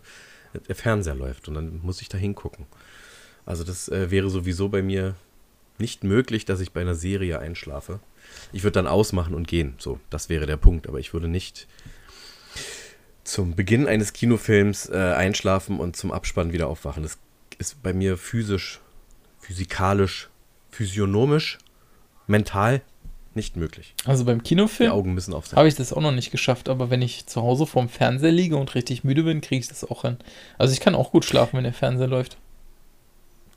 [0.67, 1.47] der Fernseher läuft.
[1.47, 2.65] Und dann muss ich da hingucken.
[3.45, 5.15] Also das äh, wäre sowieso bei mir
[5.79, 7.99] nicht möglich, dass ich bei einer Serie einschlafe.
[8.53, 9.73] Ich würde dann ausmachen und gehen.
[9.79, 10.87] So, das wäre der Punkt.
[10.87, 11.67] Aber ich würde nicht
[13.23, 17.03] zum Beginn eines Kinofilms äh, einschlafen und zum Abspann wieder aufwachen.
[17.03, 17.17] Das
[17.57, 18.79] ist bei mir physisch,
[19.39, 20.29] physikalisch,
[20.69, 21.57] physiognomisch,
[22.27, 22.81] mental
[23.33, 23.95] nicht möglich.
[24.05, 25.57] Also beim Die Kinofilm Augen müssen auf sein.
[25.57, 28.57] habe ich das auch noch nicht geschafft, aber wenn ich zu Hause vorm Fernseher liege
[28.57, 30.17] und richtig müde bin, kriege ich das auch hin.
[30.57, 32.37] Also ich kann auch gut schlafen, wenn der Fernseher läuft.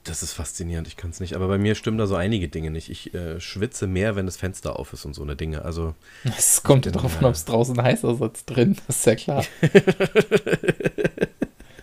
[0.05, 1.33] Das ist faszinierend, ich kann es nicht.
[1.33, 2.91] Aber bei mir stimmen da so einige Dinge nicht.
[2.91, 5.65] Ich äh, schwitze mehr, wenn das Fenster auf ist und so eine Dinge.
[5.65, 5.95] Also
[6.37, 9.43] Es kommt ja drauf an, ob es draußen heißer sitzt drin, das ist ja klar.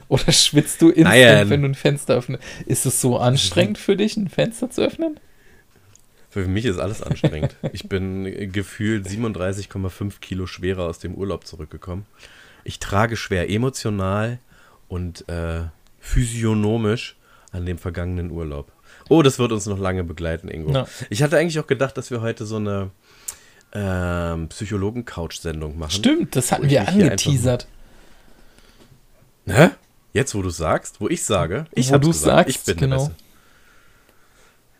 [0.09, 1.51] Oder schwitzt du instant, Nein.
[1.51, 2.45] wenn du ein Fenster öffnest?
[2.67, 5.19] Ist es so anstrengend für dich, ein Fenster zu öffnen?
[6.33, 7.57] Für mich ist alles anstrengend.
[7.73, 12.07] ich bin gefühlt 37,5 Kilo schwerer aus dem Urlaub zurückgekommen.
[12.65, 14.39] Ich trage schwer emotional
[14.89, 15.65] und äh,
[16.01, 17.17] physiognomisch
[17.51, 18.73] an dem vergangenen Urlaub.
[19.11, 20.73] Oh, das wird uns noch lange begleiten, Ingo.
[20.73, 20.87] Ja.
[21.11, 22.91] Ich hatte eigentlich auch gedacht, dass wir heute so eine
[23.75, 25.91] ähm, Psychologen-Couch-Sendung machen.
[25.91, 27.67] Stimmt, das hatten wir angeteasert.
[29.47, 29.71] Hä?
[30.15, 32.97] Jetzt, wo du sagst, wo ich sage, ich du gesagt, sagst, ich bin genau.
[32.97, 33.22] der Beste.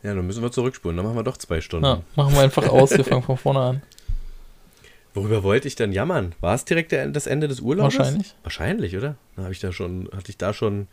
[0.03, 1.85] Ja, dann müssen wir zurückspulen, dann machen wir doch zwei Stunden.
[1.85, 3.81] Ja, machen wir einfach aus, wir fangen von vorne an.
[5.13, 6.33] Worüber wollte ich denn jammern?
[6.41, 7.97] War es direkt der, das Ende des Urlaubs?
[7.97, 8.35] Wahrscheinlich.
[8.43, 9.15] Wahrscheinlich, oder?
[9.35, 10.87] Da habe ich da schon, hatte ich da schon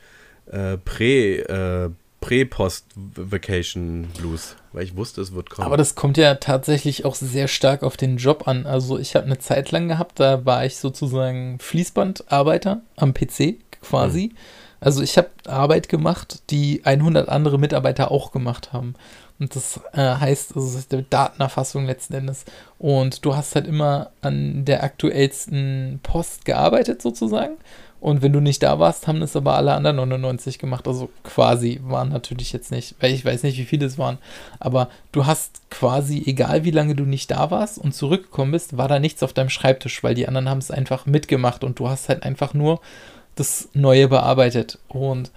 [0.47, 1.91] äh, Prä, äh,
[2.21, 5.65] Prä-Post-Vacation Blues, weil ich wusste, es wird kommen.
[5.65, 8.67] Aber das kommt ja tatsächlich auch sehr stark auf den Job an.
[8.67, 14.35] Also ich habe eine Zeit lang gehabt, da war ich sozusagen Fließbandarbeiter am PC quasi.
[14.81, 18.95] Also ich habe Arbeit gemacht, die 100 andere Mitarbeiter auch gemacht haben.
[19.39, 22.45] Und das äh, heißt, also ist eine Datenerfassung letzten Endes.
[22.79, 27.57] Und du hast halt immer an der aktuellsten Post gearbeitet sozusagen.
[28.01, 30.89] Und wenn du nicht da warst, haben es aber alle anderen 99 gemacht.
[30.89, 34.19] Also quasi waren natürlich jetzt nicht, weil ich weiß nicht, wie viele es waren.
[34.59, 38.89] Aber du hast quasi, egal wie lange du nicht da warst und zurückgekommen bist, war
[38.89, 42.09] da nichts auf deinem Schreibtisch, weil die anderen haben es einfach mitgemacht und du hast
[42.09, 42.81] halt einfach nur
[43.35, 44.79] das Neue bearbeitet.
[44.89, 45.31] Und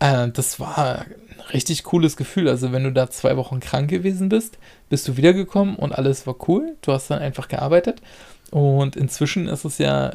[0.00, 2.48] äh, das war ein richtig cooles Gefühl.
[2.48, 4.58] Also wenn du da zwei Wochen krank gewesen bist,
[4.88, 6.76] bist du wiedergekommen und alles war cool.
[6.82, 8.00] Du hast dann einfach gearbeitet.
[8.52, 10.14] Und inzwischen ist es ja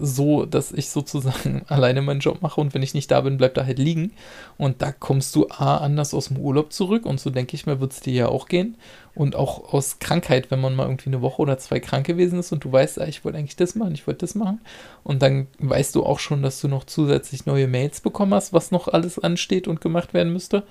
[0.00, 3.58] so, dass ich sozusagen alleine meinen Job mache und wenn ich nicht da bin, bleibt
[3.58, 4.12] er halt liegen.
[4.56, 7.78] Und da kommst du A, anders aus dem Urlaub zurück und so denke ich mir,
[7.78, 8.76] wird es dir ja auch gehen.
[9.14, 12.52] Und auch aus Krankheit, wenn man mal irgendwie eine Woche oder zwei krank gewesen ist
[12.52, 14.60] und du weißt, ah, ich wollte eigentlich das machen, ich wollte das machen.
[15.04, 18.70] Und dann weißt du auch schon, dass du noch zusätzlich neue Mails bekommen hast, was
[18.70, 20.62] noch alles ansteht und gemacht werden müsste.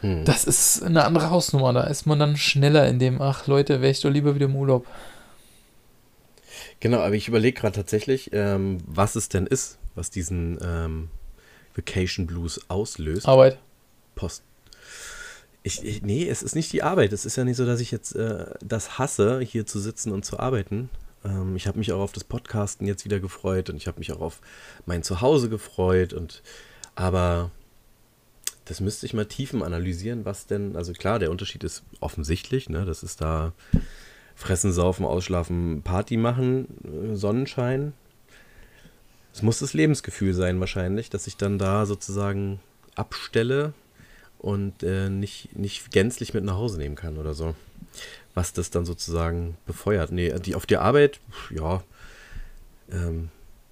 [0.00, 0.24] Hm.
[0.24, 1.74] Das ist eine andere Hausnummer.
[1.74, 4.56] Da ist man dann schneller in dem, ach Leute, wäre ich doch lieber wieder im
[4.56, 4.86] Urlaub.
[6.80, 11.10] Genau, aber ich überlege gerade tatsächlich, ähm, was es denn ist, was diesen ähm,
[11.74, 13.28] Vacation Blues auslöst.
[13.28, 13.58] Arbeit.
[14.14, 14.42] Post.
[15.62, 17.12] Ich, ich, nee, es ist nicht die Arbeit.
[17.12, 20.24] Es ist ja nicht so, dass ich jetzt äh, das hasse, hier zu sitzen und
[20.24, 20.88] zu arbeiten.
[21.22, 24.12] Ähm, ich habe mich auch auf das Podcasten jetzt wieder gefreut und ich habe mich
[24.12, 24.40] auch auf
[24.86, 26.14] mein Zuhause gefreut.
[26.14, 26.42] Und
[26.94, 27.50] aber
[28.64, 30.76] das müsste ich mal tiefen analysieren, was denn.
[30.76, 32.70] Also klar, der Unterschied ist offensichtlich.
[32.70, 32.86] Ne?
[32.86, 33.52] Das ist da
[34.40, 37.92] fressen, saufen, ausschlafen, Party machen, äh, Sonnenschein.
[39.34, 42.58] Es muss das Lebensgefühl sein wahrscheinlich, dass ich dann da sozusagen
[42.94, 43.74] abstelle
[44.38, 47.54] und äh, nicht, nicht gänzlich mit nach Hause nehmen kann oder so.
[48.34, 50.10] Was das dann sozusagen befeuert.
[50.10, 51.20] Nee, die, auf die Arbeit,
[51.50, 51.82] ja,
[52.90, 53.28] ähm,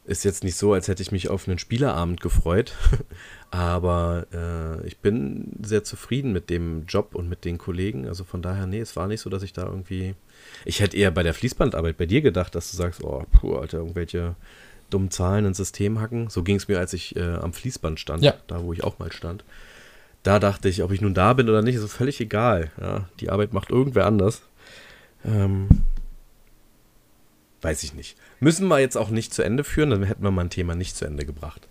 [0.09, 2.73] ist jetzt nicht so, als hätte ich mich auf einen Spielerabend gefreut.
[3.51, 8.07] Aber äh, ich bin sehr zufrieden mit dem Job und mit den Kollegen.
[8.09, 10.15] Also von daher, nee, es war nicht so, dass ich da irgendwie.
[10.65, 13.79] Ich hätte eher bei der Fließbandarbeit bei dir gedacht, dass du sagst, oh, puh, Alter,
[13.79, 14.35] irgendwelche
[14.91, 16.29] dummen Zahlen ins System hacken.
[16.31, 18.35] So ging es mir, als ich äh, am Fließband stand, Ja.
[18.47, 19.45] da wo ich auch mal stand.
[20.23, 22.71] Da dachte ich, ob ich nun da bin oder nicht, ist völlig egal.
[22.81, 24.43] Ja, die Arbeit macht irgendwer anders.
[25.25, 25.69] Ähm,
[27.63, 28.17] weiß ich nicht.
[28.41, 30.97] Müssen wir jetzt auch nicht zu Ende führen, dann hätten wir mal ein Thema nicht
[30.97, 31.69] zu Ende gebracht.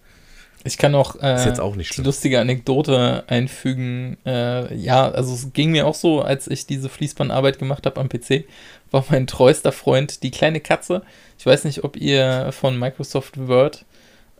[0.64, 4.18] Ich kann auch, äh, Ist jetzt auch nicht die lustige Anekdote einfügen.
[4.26, 8.10] Äh, ja, also es ging mir auch so, als ich diese Fließbandarbeit gemacht habe am
[8.10, 8.46] PC,
[8.92, 11.04] war mein treuester Freund die kleine Katze.
[11.40, 13.86] Ich weiß nicht, ob ihr von Microsoft Word,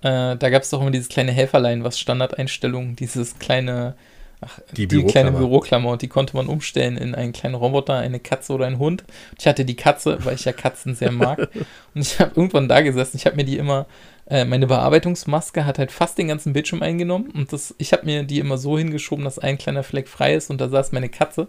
[0.02, 3.95] äh, da gab es doch immer dieses kleine Helferlein, was Standardeinstellungen, dieses kleine,
[4.41, 5.91] ach, Die die, kleine Büroklammer.
[5.91, 9.03] Und die konnte man umstellen in einen kleinen Roboter, eine Katze oder einen Hund.
[9.39, 11.39] Ich hatte die Katze, weil ich ja Katzen sehr mag.
[11.95, 13.88] Und ich habe irgendwann da gesessen, ich habe mir die immer,
[14.29, 18.23] äh, meine Bearbeitungsmaske hat halt fast den ganzen Bildschirm eingenommen und das, ich habe mir
[18.23, 21.47] die immer so hingeschoben, dass ein kleiner Fleck frei ist und da saß meine Katze.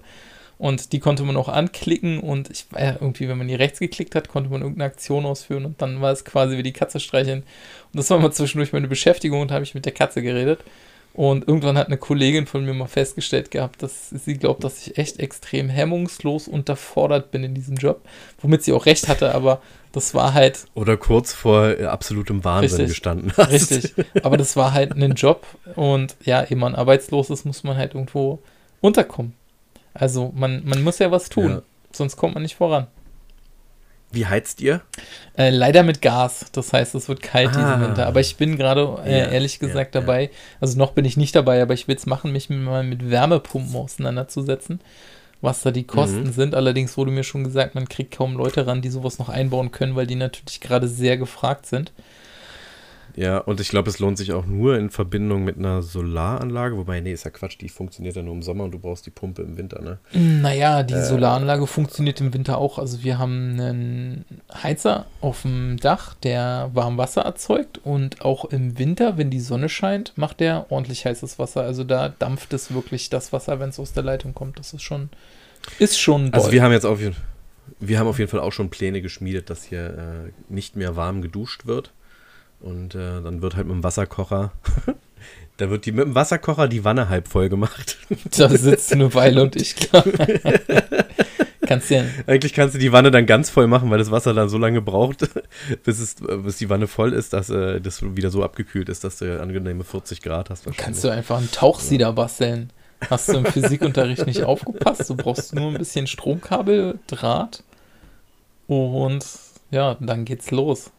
[0.58, 3.78] Und die konnte man auch anklicken und ich war ja irgendwie, wenn man die rechts
[3.78, 6.98] geklickt hat, konnte man irgendeine Aktion ausführen und dann war es quasi wie die Katze
[6.98, 7.44] streicheln.
[7.92, 10.60] Und das war mal zwischendurch meine Beschäftigung und da habe ich mit der Katze geredet.
[11.18, 14.98] Und irgendwann hat eine Kollegin von mir mal festgestellt gehabt, dass sie glaubt, dass ich
[14.98, 18.02] echt extrem hemmungslos unterfordert bin in diesem Job.
[18.40, 19.60] Womit sie auch recht hatte, aber
[19.90, 22.88] das war halt Oder kurz vor äh, absolutem Wahnsinn Richtig.
[22.90, 23.50] gestanden hast.
[23.50, 23.94] Richtig.
[24.22, 25.44] Aber das war halt ein Job
[25.74, 28.38] und ja, ehe man arbeitslos ist, muss man halt irgendwo
[28.80, 29.32] unterkommen.
[29.94, 31.62] Also man, man muss ja was tun, Ja.
[31.90, 32.86] sonst kommt man nicht voran.
[34.10, 34.80] Wie heizt ihr?
[35.36, 37.58] Äh, leider mit Gas, das heißt, es wird kalt Ah.
[37.58, 38.06] diesen Winter.
[38.06, 40.06] Aber ich bin gerade äh, Ja, ehrlich gesagt ja, ja.
[40.06, 40.30] dabei,
[40.60, 43.76] also noch bin ich nicht dabei, aber ich will es machen, mich mal mit Wärmepumpen
[43.76, 44.80] auseinanderzusetzen,
[45.42, 46.32] was da die Kosten Mhm.
[46.32, 46.54] sind.
[46.54, 49.94] Allerdings wurde mir schon gesagt, man kriegt kaum Leute ran, die sowas noch einbauen können,
[49.94, 51.92] weil die natürlich gerade sehr gefragt sind.
[53.16, 56.76] Ja, und ich glaube, es lohnt sich auch nur in Verbindung mit einer Solaranlage.
[56.76, 59.10] Wobei, nee, ist ja Quatsch, die funktioniert ja nur im Sommer und du brauchst die
[59.10, 59.98] Pumpe im Winter, ne?
[60.12, 61.04] Naja, die Äh.
[61.04, 62.78] Solaranlage funktioniert im Winter auch.
[62.78, 64.24] Also wir haben einen
[64.62, 70.12] Heizer auf dem Dach, der Warmwasser erzeugt und auch im Winter, wenn die Sonne scheint,
[70.16, 71.62] macht der ordentlich heißes Wasser.
[71.62, 74.58] Also da dampft es wirklich das Wasser, wenn es aus der Leitung kommt.
[74.58, 75.08] Das ist schon,
[75.78, 76.52] ist schon Also doll.
[76.52, 77.16] wir haben jetzt auf jeden
[77.80, 79.86] wir haben auf jeden Fall auch schon Pläne geschmiedet, dass hier
[80.28, 81.92] äh, nicht mehr warm geduscht wird.
[82.60, 84.52] Und äh, dann wird halt mit dem Wasserkocher,
[85.58, 87.98] da wird die mit dem Wasserkocher die Wanne halb voll gemacht.
[88.36, 90.12] Da sitzt eine Weile und ich glaube.
[91.66, 94.48] Kannst ja, Eigentlich kannst du die Wanne dann ganz voll machen, weil das Wasser dann
[94.48, 95.28] so lange braucht,
[95.84, 99.18] bis, es, bis die Wanne voll ist, dass äh, das wieder so abgekühlt ist, dass
[99.18, 100.64] du angenehme 40 Grad hast.
[100.78, 102.72] kannst du einfach einen Tauchsieder basteln.
[103.10, 105.10] Hast du im Physikunterricht nicht aufgepasst?
[105.10, 107.62] Du brauchst nur ein bisschen Stromkabel, Draht
[108.66, 109.26] und
[109.70, 110.90] ja, dann geht's los.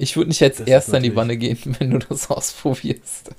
[0.00, 3.30] Ich würde nicht als Das Erster in die Wanne gehen, wenn du das ausprobierst.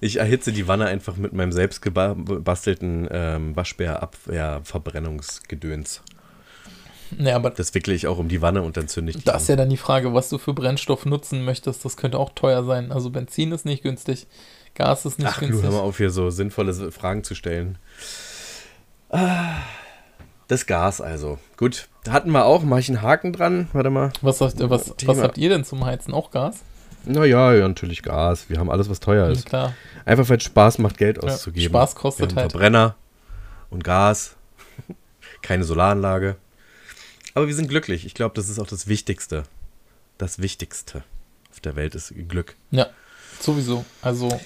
[0.00, 6.02] Ich erhitze die Wanne einfach mit meinem selbst gebastelten ähm, Waschbär-Verbrennungsgedöns.
[7.18, 9.32] Ja, aber Das wickle ich auch um die Wanne und dann zünde ich die da
[9.32, 9.38] an.
[9.38, 11.84] ist ja dann die Frage, was du für Brennstoff nutzen möchtest.
[11.84, 12.92] Das könnte auch teuer sein.
[12.92, 14.26] Also Benzin ist nicht günstig,
[14.74, 15.64] Gas ist nicht Ach, du, günstig.
[15.64, 17.78] hör mal auf, hier so sinnvolle Fragen zu stellen.
[19.10, 19.56] Ah,
[20.48, 21.38] Das Gas also.
[21.56, 22.62] Gut, da hatten wir auch.
[22.62, 23.68] Mach ich einen Haken dran?
[23.72, 24.12] Warte mal.
[24.20, 26.12] Was, habt- was, was habt ihr denn zum Heizen?
[26.12, 26.58] Auch Gas?
[27.06, 28.48] Naja, ja, natürlich Gas.
[28.48, 29.46] Wir haben alles, was teuer Ja, ist.
[29.46, 29.74] klar.
[30.04, 31.68] Einfach, weil es Spaß macht, Geld Ja, auszugeben.
[31.70, 32.52] Spaß kostet wir haben halt.
[32.52, 32.96] Verbrenner
[33.70, 34.36] und Gas.
[35.42, 36.36] Keine Solaranlage.
[37.34, 38.06] Aber wir sind glücklich.
[38.06, 39.42] Ich glaube, das ist auch das Wichtigste.
[40.18, 41.02] Das Wichtigste
[41.50, 42.54] auf der Welt ist Glück.
[42.70, 42.86] Ja,
[43.40, 43.84] sowieso.
[44.00, 44.40] Also,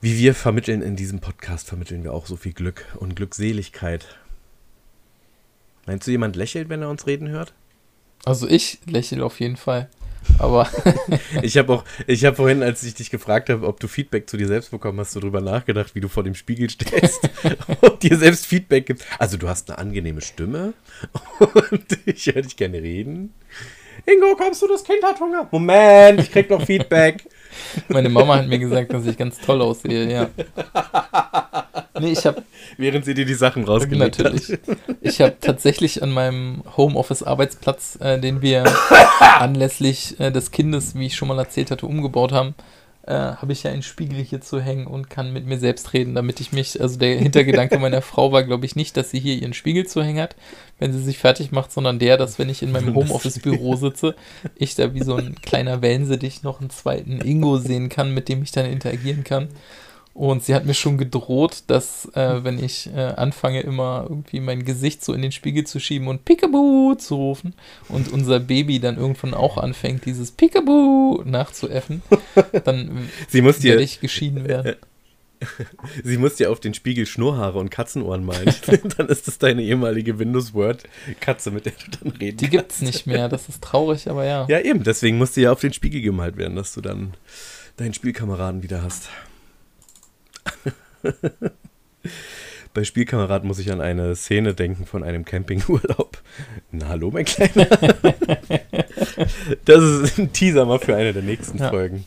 [0.00, 4.06] Wie wir vermitteln in diesem Podcast, vermitteln wir auch so viel Glück und Glückseligkeit.
[5.90, 7.52] Meinst du, jemand lächelt, wenn er uns reden hört?
[8.24, 9.88] also ich lächle auf jeden Fall.
[10.38, 10.70] Aber
[11.42, 14.36] Ich habe auch, ich habe vorhin, als ich dich gefragt habe, ob du Feedback zu
[14.36, 17.28] dir selbst bekommen hast, so drüber nachgedacht, wie du vor dem Spiegel stehst
[17.80, 19.04] und dir selbst Feedback gibst.
[19.18, 20.74] Also du hast eine angenehme Stimme
[21.40, 23.34] und ich höre dich gerne reden.
[24.06, 25.48] Ingo, kommst du, das Kind hat Hunger.
[25.50, 27.28] Moment, ich krieg noch Feedback.
[27.88, 30.30] meine Mama hat mir gesagt, dass ich ganz toll aussehe, ja.
[32.00, 32.42] Nee, ich habe
[32.76, 34.48] Während sie dir die Sachen rausgelegt natürlich.
[34.48, 34.78] hat.
[35.00, 38.64] Ich habe tatsächlich an meinem Homeoffice-Arbeitsplatz, äh, den wir
[39.20, 42.54] anlässlich äh, des Kindes, wie ich schon mal erzählt hatte, umgebaut haben,
[43.06, 46.14] äh, habe ich ja einen Spiegel hier zu hängen und kann mit mir selbst reden,
[46.14, 49.34] damit ich mich, also der Hintergedanke meiner Frau war, glaube ich, nicht, dass sie hier
[49.36, 50.36] ihren Spiegel zu hängen hat,
[50.78, 54.14] wenn sie sich fertig macht, sondern der, dass wenn ich in meinem Homeoffice-Büro sitze,
[54.54, 58.42] ich da wie so ein kleiner Wellensittich noch einen zweiten Ingo sehen kann, mit dem
[58.42, 59.48] ich dann interagieren kann.
[60.12, 64.64] Und sie hat mir schon gedroht, dass äh, wenn ich äh, anfange, immer irgendwie mein
[64.64, 67.54] Gesicht so in den Spiegel zu schieben und Peekaboo zu rufen
[67.88, 72.02] und unser Baby dann irgendwann auch anfängt, dieses Peekaboo nachzuäffen,
[72.64, 74.76] dann Sie muss dir, werde ich geschieden werden.
[76.04, 78.52] sie muss dir auf den Spiegel Schnurrhaare und Katzenohren malen.
[78.96, 80.84] dann ist das deine ehemalige Windows Word
[81.20, 84.46] Katze, mit der du dann reden Die gibt's nicht mehr, das ist traurig, aber ja.
[84.48, 84.82] Ja, eben.
[84.82, 87.14] Deswegen musste ja auf den Spiegel gemalt werden, dass du dann
[87.76, 89.08] deinen Spielkameraden wieder hast.
[92.72, 96.22] Bei Spielkameraden muss ich an eine Szene denken von einem Campingurlaub.
[96.70, 97.66] Na, hallo, mein Kleiner.
[99.64, 101.70] Das ist ein Teaser mal für eine der nächsten Ja.
[101.70, 102.04] Folgen.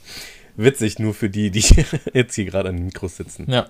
[0.55, 1.65] Witzig, nur für die, die
[2.13, 3.49] jetzt hier gerade an den Mikros sitzen.
[3.49, 3.69] Ja,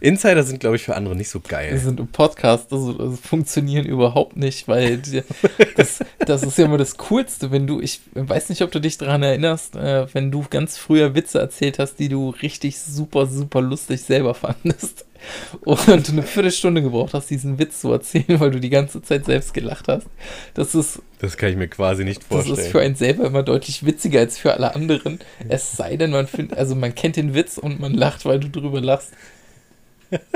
[0.00, 1.76] Insider sind, glaube ich, für andere nicht so geil.
[1.78, 5.22] sind im Podcast, also das funktionieren überhaupt nicht, weil die,
[5.76, 8.98] das, das ist ja immer das Coolste, wenn du, ich weiß nicht, ob du dich
[8.98, 13.60] daran erinnerst, äh, wenn du ganz früher Witze erzählt hast, die du richtig super, super
[13.60, 15.06] lustig selber fandest
[15.64, 19.24] und du eine Viertelstunde gebraucht hast, diesen Witz zu erzählen, weil du die ganze Zeit
[19.24, 20.06] selbst gelacht hast.
[20.54, 22.58] Das ist, Das kann ich mir quasi nicht das vorstellen.
[22.58, 25.20] ist für einen selber immer deutlich witziger als für alle anderen.
[25.48, 28.48] Es sei denn, man findet, also man kennt den Witz und man lacht, weil du
[28.48, 29.12] drüber lachst.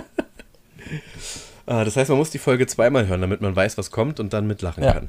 [1.67, 4.33] Ah, das heißt, man muss die Folge zweimal hören, damit man weiß, was kommt und
[4.33, 4.95] dann mitlachen Ja.
[4.95, 5.09] kann.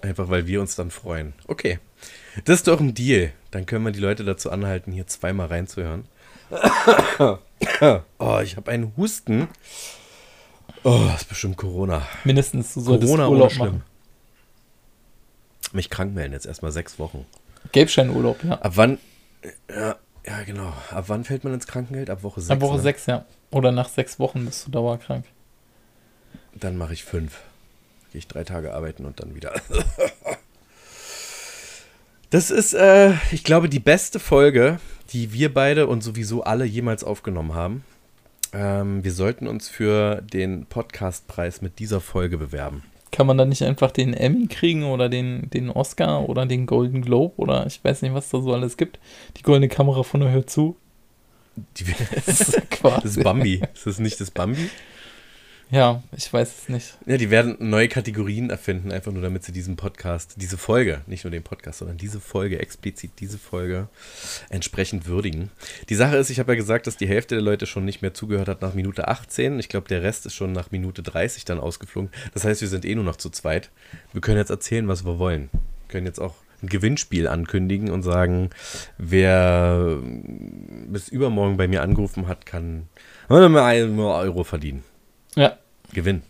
[0.00, 1.32] Einfach weil wir uns dann freuen.
[1.48, 1.80] Okay.
[2.44, 3.32] Das ist doch ein Deal.
[3.50, 6.04] Dann können wir die Leute dazu anhalten, hier zweimal reinzuhören.
[8.20, 9.48] Oh, ich habe einen Husten.
[10.84, 12.06] Oh, das ist bestimmt Corona.
[12.22, 13.66] Mindestens, solltest Corona Urlaub schlimm.
[13.66, 13.82] machen.
[15.72, 17.26] Mich krank melden jetzt erstmal sechs Wochen.
[17.72, 18.52] Gelbscheinurlaub, ja.
[18.60, 18.98] Ab wann?
[19.68, 20.72] Ja, ja, genau.
[20.92, 22.08] Ab wann fällt man ins Krankengeld?
[22.10, 22.50] Ab Woche sechs.
[22.52, 22.82] Ab Woche ne?
[22.82, 23.24] 6, ja.
[23.50, 25.24] Oder nach sechs Wochen bist du dauerkrank.
[26.54, 27.40] Dann mache ich fünf.
[28.12, 29.54] Gehe ich drei Tage arbeiten und dann wieder.
[32.30, 34.80] Das ist, äh, ich glaube, die beste Folge,
[35.14, 37.84] die wir beide und sowieso alle jemals aufgenommen haben.
[38.52, 42.82] Ähm, wir sollten uns für den Podcastpreis mit dieser Folge bewerben.
[43.12, 47.00] Kann man da nicht einfach den Emmy kriegen oder den, den Oscar oder den Golden
[47.00, 48.98] Globe oder ich weiß nicht, was da so alles gibt.
[49.38, 50.76] Die goldene Kamera von der Hör zu.
[51.76, 51.84] Die,
[52.26, 53.02] Das ist quasi.
[53.02, 53.62] das ist Bambi.
[53.74, 54.70] Ist das nicht das Bambi?
[55.70, 56.96] Ja, ich weiß es nicht.
[57.04, 61.24] Ja, die werden neue Kategorien erfinden, einfach nur damit sie diesen Podcast, diese Folge, nicht
[61.24, 63.88] nur den Podcast, sondern diese Folge, explizit diese Folge
[64.48, 65.50] entsprechend würdigen.
[65.90, 68.14] Die Sache ist, ich habe ja gesagt, dass die Hälfte der Leute schon nicht mehr
[68.14, 69.58] zugehört hat nach Minute 18.
[69.58, 72.10] Ich glaube, der Rest ist schon nach Minute 30 dann ausgeflogen.
[72.32, 73.70] Das heißt, wir sind eh nur noch zu zweit.
[74.14, 75.50] Wir können jetzt erzählen, was wir wollen.
[75.52, 78.50] Wir können jetzt auch ein Gewinnspiel ankündigen und sagen,
[78.98, 79.98] wer
[80.88, 82.88] bis übermorgen bei mir angerufen hat, kann
[83.28, 84.82] einen Euro verdienen.
[85.36, 85.56] Ja,
[85.92, 86.22] Gewinn.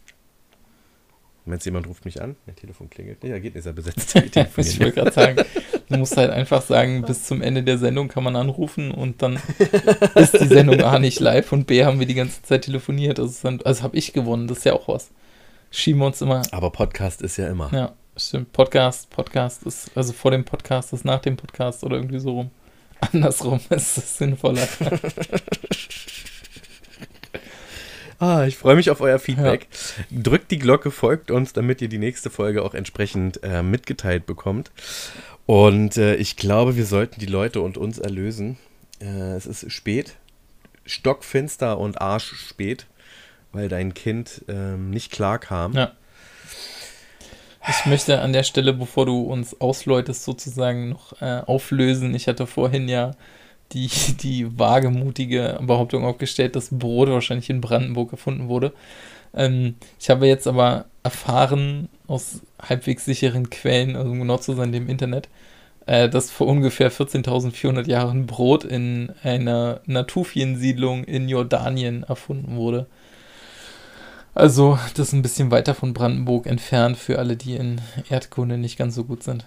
[1.48, 2.36] Du, jemand ruft mich an?
[2.44, 3.22] Mein Telefon klingelt.
[3.22, 4.14] Nee, da geht nicht, ist ja besetzt.
[4.58, 5.42] Ich wollte gerade sagen,
[5.88, 9.40] du musst halt einfach sagen, bis zum Ende der Sendung kann man anrufen und dann
[10.14, 13.18] ist die Sendung A nicht live und B haben wir die ganze Zeit telefoniert.
[13.18, 15.10] Also, also habe ich gewonnen, das ist ja auch was.
[15.70, 17.70] Schieben wir uns immer Aber Podcast ist ja immer.
[17.72, 17.94] Ja,
[18.26, 18.52] stimmt.
[18.52, 22.50] Podcast, Podcast ist, also vor dem Podcast ist nach dem Podcast oder irgendwie so rum.
[23.12, 24.66] Andersrum ist es sinnvoller.
[28.20, 29.68] Ah, ich freue mich auf euer Feedback.
[30.10, 34.72] Drückt die Glocke, folgt uns, damit ihr die nächste Folge auch entsprechend äh, mitgeteilt bekommt.
[35.46, 38.58] Und äh, ich glaube, wir sollten die Leute und uns erlösen.
[39.00, 40.16] Äh, es ist spät,
[40.84, 42.86] stockfinster und arschspät,
[43.52, 45.74] weil dein Kind ähm, nicht klar kam.
[45.74, 45.92] Ja.
[47.70, 52.14] Ich möchte an der Stelle, bevor du uns ausläutest, sozusagen noch äh, auflösen.
[52.14, 53.12] Ich hatte vorhin ja
[53.72, 53.90] die,
[54.22, 58.72] die wagemutige Behauptung aufgestellt, dass Brot wahrscheinlich in Brandenburg erfunden wurde.
[59.34, 64.72] Ähm, ich habe jetzt aber erfahren aus halbwegs sicheren Quellen, also um genau zu sein,
[64.72, 65.28] dem Internet,
[65.86, 72.86] äh, dass vor ungefähr 14.400 Jahren Brot in einer Natufiensiedlung in Jordanien erfunden wurde.
[74.38, 78.78] Also, das ist ein bisschen weiter von Brandenburg entfernt für alle, die in Erdkunde nicht
[78.78, 79.44] ganz so gut sind.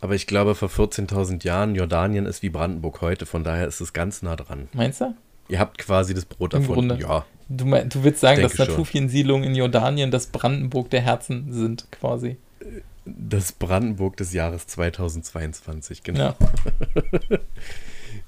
[0.00, 3.92] Aber ich glaube, vor 14.000 Jahren, Jordanien ist wie Brandenburg heute, von daher ist es
[3.92, 4.68] ganz nah dran.
[4.72, 5.12] Meinst du?
[5.48, 6.88] Ihr habt quasi das Brot Im erfunden.
[6.90, 7.02] Grunde.
[7.04, 8.68] Ja, Du, mein, du willst sagen, dass schon.
[8.68, 12.36] Naturfeensiedlungen in Jordanien das Brandenburg der Herzen sind, quasi.
[13.06, 16.20] das Brandenburg des Jahres 2022, genau.
[16.20, 16.36] Ja.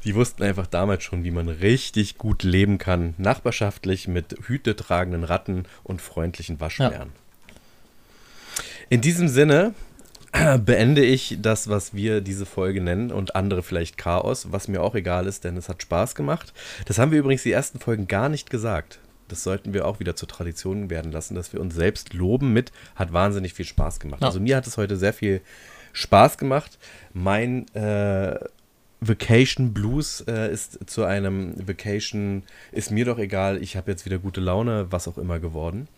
[0.05, 5.65] Die wussten einfach damals schon, wie man richtig gut leben kann, nachbarschaftlich mit hütetragenden Ratten
[5.83, 7.11] und freundlichen Waschbären.
[8.89, 9.75] In diesem Sinne
[10.33, 14.83] äh, beende ich das, was wir diese Folge nennen und andere vielleicht Chaos, was mir
[14.83, 16.53] auch egal ist, denn es hat Spaß gemacht.
[16.87, 18.99] Das haben wir übrigens die ersten Folgen gar nicht gesagt.
[19.29, 22.73] Das sollten wir auch wieder zur Tradition werden lassen, dass wir uns selbst loben mit,
[22.97, 24.23] hat wahnsinnig viel Spaß gemacht.
[24.23, 24.29] Ja.
[24.29, 25.41] Also mir hat es heute sehr viel
[25.93, 26.79] Spaß gemacht.
[27.13, 28.39] Mein äh,
[29.01, 34.19] Vacation Blues äh, ist zu einem Vacation, ist mir doch egal, ich habe jetzt wieder
[34.19, 35.89] gute Laune, was auch immer geworden.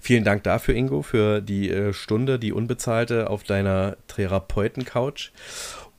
[0.00, 5.30] Vielen Dank dafür, Ingo, für die äh, Stunde, die unbezahlte auf deiner Therapeuten-Couch.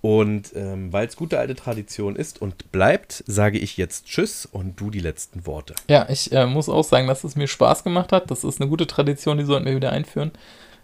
[0.02, 4.80] Und ähm, weil es gute alte Tradition ist und bleibt, sage ich jetzt Tschüss und
[4.80, 5.74] du die letzten Worte.
[5.90, 8.30] Ja, ich äh, muss auch sagen, dass es mir Spaß gemacht hat.
[8.30, 10.32] Das ist eine gute Tradition, die sollten wir wieder einführen.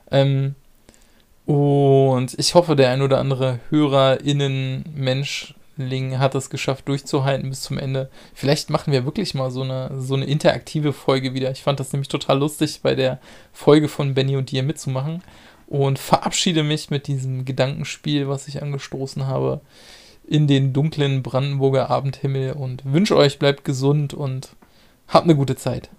[0.10, 0.56] Ähm,
[1.46, 4.86] und ich hoffe, der ein oder andere HörerInnen,
[5.82, 8.10] Menschling hat es geschafft, durchzuhalten bis zum Ende.
[8.34, 11.52] Vielleicht machen wir wirklich mal so eine, so eine interaktive Folge wieder.
[11.52, 13.20] Ich fand das nämlich total lustig, bei der
[13.52, 15.22] Folge von Benny und dir mitzumachen.
[15.68, 19.62] Und verabschiede mich mit diesem Gedankenspiel, was ich angestoßen habe,
[20.28, 24.56] in den dunklen Brandenburger Abendhimmel und wünsche euch, bleibt gesund und
[25.08, 25.90] habt eine gute Zeit.